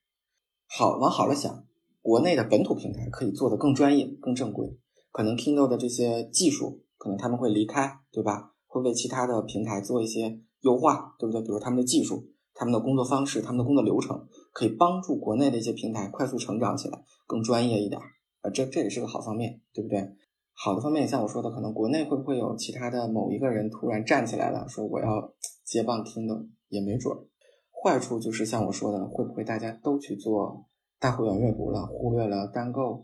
[0.68, 1.64] 好，往好了想，
[2.02, 4.78] 国内的本土平台可以做得更专业、更正规。
[5.14, 8.52] 可能 Kindle 的这些技术，可能他们会离开，对吧？
[8.66, 11.42] 会为其他的平台做一些优化，对不对？
[11.44, 18.02] 比如他们的技术、他们的工作方式、他们的工作流程，可以帮助国内的一些平台快速成长起来，更专业一点。
[18.42, 20.14] 啊，这这也是个好方面，对不对？
[20.60, 25.32] 好的方面，像我说的，可能国内会不会有其他的某一个人突然站起来了，说我要
[25.64, 27.28] 接棒听的也没准儿，
[27.72, 30.66] 坏处就是像我说的，会不会大家都去做
[31.00, 33.04] 大会员阅读了，忽略了单购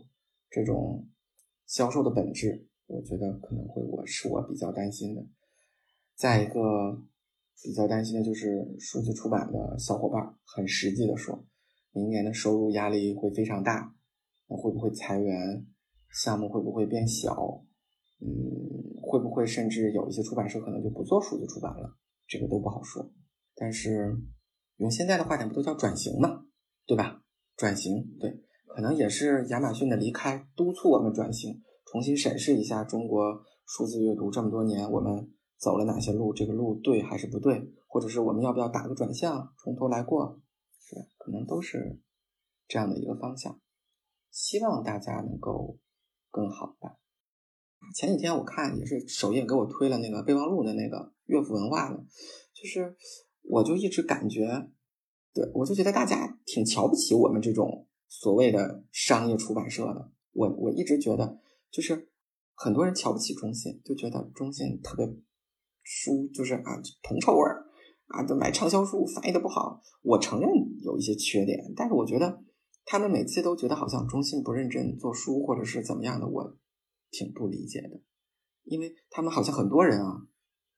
[0.50, 1.06] 这种
[1.64, 2.66] 销售的本质？
[2.86, 5.24] 我觉得可能会，我是我比较担心的。
[6.16, 7.00] 再一个
[7.62, 11.44] 比较担心的就是数字出版的小伙伴，很实际的说，
[11.92, 13.94] 明年的收入压力会非常大，
[14.48, 15.64] 那会不会裁员？
[16.14, 17.64] 项目会不会变小？
[18.20, 18.30] 嗯，
[19.02, 21.98] 会不会甚至有一些出版社可能就不做数字出版了？
[22.26, 23.12] 这个都不好说。
[23.54, 24.16] 但是
[24.76, 26.46] 用现在的话讲，不都叫转型嘛，
[26.86, 27.22] 对吧？
[27.56, 40.40] 转型，对，可能也是亚马逊的离开督促我们转型，重新审视一下中国数字阅读这么多年我们走了哪些路，这个路对还是不对，或者是我们要不要打个转向，从头来过，
[40.80, 41.02] 是吧？
[41.18, 42.00] 可能都是
[42.66, 43.60] 这样的一个方向。
[44.30, 45.78] 希望大家能够
[46.34, 46.98] 更好吧。
[47.94, 51.96] 前几天我看也是首页给我推了那个备忘录的那个乐府文化的，
[52.52, 52.96] 就是。
[53.46, 54.70] 我就一直感觉，
[55.34, 60.10] 对我就觉得大家挺瞧不起我们这种所谓的商业出版社的。
[60.32, 61.38] 我我一直觉得，
[61.70, 62.08] 就是
[62.54, 65.06] 很多人瞧不起中信，就觉得中信特别
[65.82, 67.66] 书就是啊铜臭味儿
[68.06, 69.82] 啊，就买畅销书翻译的不好。
[70.00, 70.48] 我承认
[70.80, 72.42] 有一些缺点，但是我觉得
[72.84, 76.56] 他们每次都觉得好像中信不认真做书，或者是怎么样的，我
[77.10, 78.00] 挺不理解的，
[78.64, 80.26] 因为他们好像很多人啊，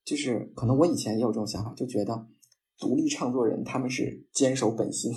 [0.04, 2.28] 就是可能我以前也有这种想法，就觉得。
[2.78, 5.10] 独立创作人，他们是坚守本心；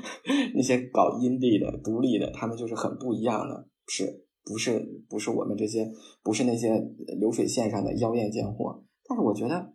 [0.54, 5.02] 那些搞 indie 的、独立的，他们就是很不一样的，是不是？
[5.08, 5.90] 不是我们这些，
[6.22, 6.78] 不是那些
[7.18, 8.84] 流水线上的妖艳贱货。
[9.08, 9.72] 但是我觉得，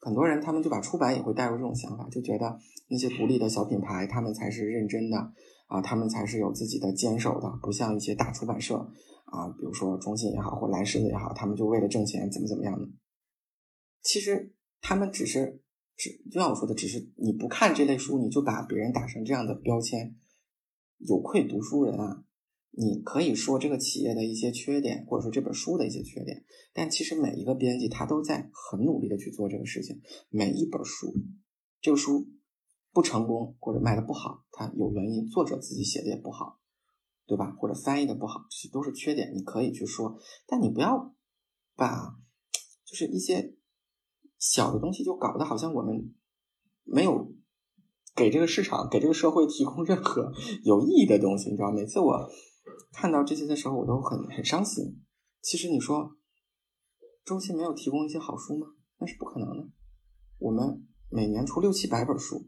[0.00, 2.58] 很多人他们就把出版也会带入这种想法，就觉得
[2.90, 5.32] 那些独立的小品牌，他们才是认真的
[5.72, 8.76] 啊，他们才是有自己的坚守的，不像一些大出版社
[9.24, 12.86] 啊，比如说中信也好，或蓝狮子也好，他们就为了挣钱，怎么怎么样的。
[14.02, 15.60] 其实他们只是。
[15.94, 20.16] 只就像我说的，只是你不看这类书，你就把别人打成这样的标签，
[20.96, 22.24] 有愧读书人啊！
[22.70, 30.00] 你可以说这个企业的一些缺点，或者说这本书的一些缺点，但其实每一个编辑他都在很努力的去做这个事情。
[30.30, 31.14] 每一本书，
[31.82, 32.26] 这个书
[32.92, 36.60] 不成功或者卖的不好，它有原因，作者自己写的也不好，
[37.26, 37.56] 对吧？
[37.58, 41.14] 或者翻译的不好，这些都是缺点，你可以去说，但你不要
[41.74, 42.16] 把
[42.84, 43.56] 就是一些。
[44.44, 46.12] 小的东西就搞得好像我们
[46.82, 47.32] 没有
[48.12, 50.32] 给这个市场、给这个社会提供任何
[50.66, 51.70] 有意义的东西，你知道？
[51.70, 52.28] 每次我
[52.92, 55.00] 看到这些的时候，我都很很伤心。
[55.40, 56.16] 其实你说
[57.24, 58.66] 中信没有提供一些好书吗？
[58.98, 59.68] 那是不可能的。
[60.38, 62.44] 我们每年出六七百本书，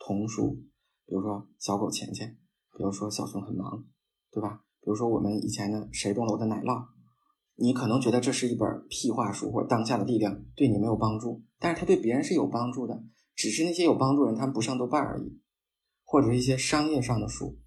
[0.00, 0.54] 童书，
[1.06, 2.26] 比如说《小狗钱钱》，
[2.76, 3.78] 比如说《小熊很忙》，
[4.32, 4.64] 对吧？
[4.80, 6.74] 比如说我们以前的《谁动了我的奶酪》。
[7.62, 13.04] 你可能觉得这是一本屁话书或者当下的力量，对你没有帮助，但是它对别人是有帮助的。
[13.34, 15.42] 只是那些有帮助人，他们不上豆瓣而已，
[16.04, 17.58] 或者是一些商业上的书，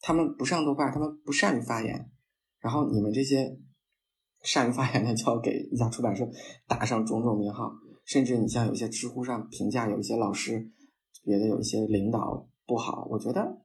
[0.00, 2.10] 他们不上豆瓣，他们不善于发言。
[2.58, 3.56] 然后你们这些
[4.42, 6.28] 善于发言的，就要给一家出版社
[6.66, 7.72] 打上种种名号。
[8.04, 10.72] 甚至你像有些知乎上评价有一些老师，
[11.26, 13.58] 别的有一些领导不好，我觉得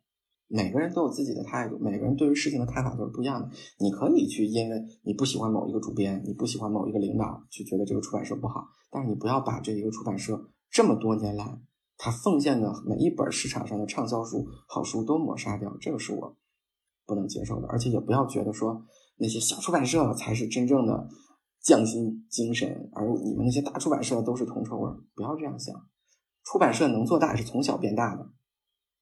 [0.48, 3.50] 每个人都有自己的态度，每个人对于事情的看法都是不一样的。
[3.78, 11.62] 你可以去因为你不喜欢某一个主编，你不喜欢某一个领导，去觉得这个出版社不好，但是你不要把这一个出版社这么多年来
[11.98, 16.36] 他奉献的每一本市场上的畅销书、好书都抹杀掉，这个是我
[17.06, 17.68] 不能接受的。
[17.68, 18.84] 而且也不要觉得说
[19.18, 21.08] 那些小出版社才是真正的。
[21.64, 25.76] 匠心精神，而你们那些大出版社都是铜臭味，不要这样想。
[26.44, 28.30] 出版社能做大是从小变大的，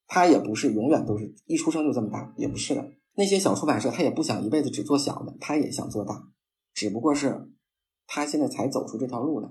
[0.08, 2.92] 它也不是永远都是一出生就这么大，也不是的。
[3.16, 6.30] 那些小出版社他也不想一辈子只做小的，他也想做大，
[6.74, 7.52] 只不过是
[8.08, 9.50] 他现在才走出这条路来。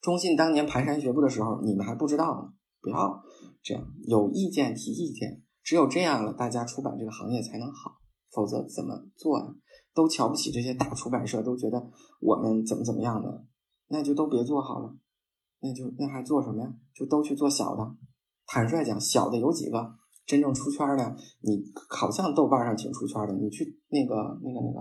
[0.00, 2.52] 中信当年蹒跚学步的时候，你们还不知道呢。
[2.80, 3.22] 不要
[3.62, 7.92] 这样，有意见提意见，只有这样了，大家出版这个行业才能好，
[8.32, 9.54] 否则怎么做啊？
[9.94, 13.44] 都瞧不起这些大出版社，都觉得我们怎么怎么样的，
[13.86, 14.96] 那就都别做好了，
[15.62, 16.74] 那就那还做什么呀？
[16.92, 17.94] 就都去做小的。
[18.46, 19.94] 坦率讲，小的有几个
[20.26, 21.16] 真正出圈的？
[21.40, 24.80] 你好像豆瓣上挺出圈的，你去那个那个那个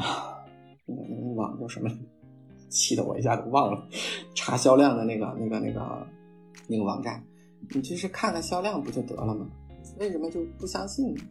[0.00, 0.44] 啊，
[0.86, 1.90] 那个那个网叫什么？
[2.68, 3.86] 气得我一下子忘了。
[4.34, 6.06] 查销量的那个那个那个
[6.68, 7.22] 那个网站，
[7.74, 9.46] 你就是看看销量不就得了吗？
[10.00, 11.22] 为什么就不相信呢？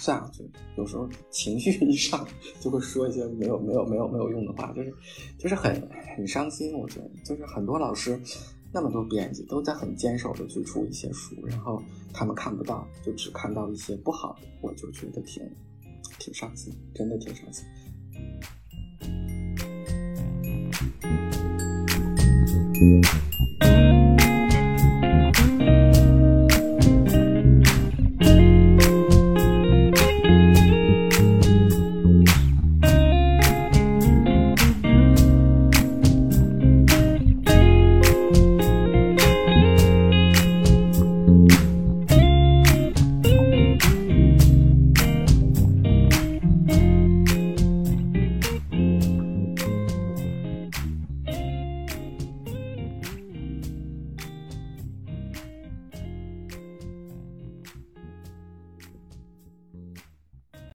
[0.00, 0.42] 算了，就
[0.78, 2.26] 有时候情绪一上，
[2.58, 4.90] 就会说一些没有没有没有没有用的话，就是
[5.38, 5.86] 就是很
[6.16, 6.72] 很伤心。
[6.72, 8.18] 我觉得，就是很多老师，
[8.72, 11.82] 那么多编辑都在很坚守的去出一些书，然后
[12.14, 15.46] 他们看不到，就只看到一些不好的，我就觉得挺
[16.18, 17.66] 挺伤心，真的挺伤心。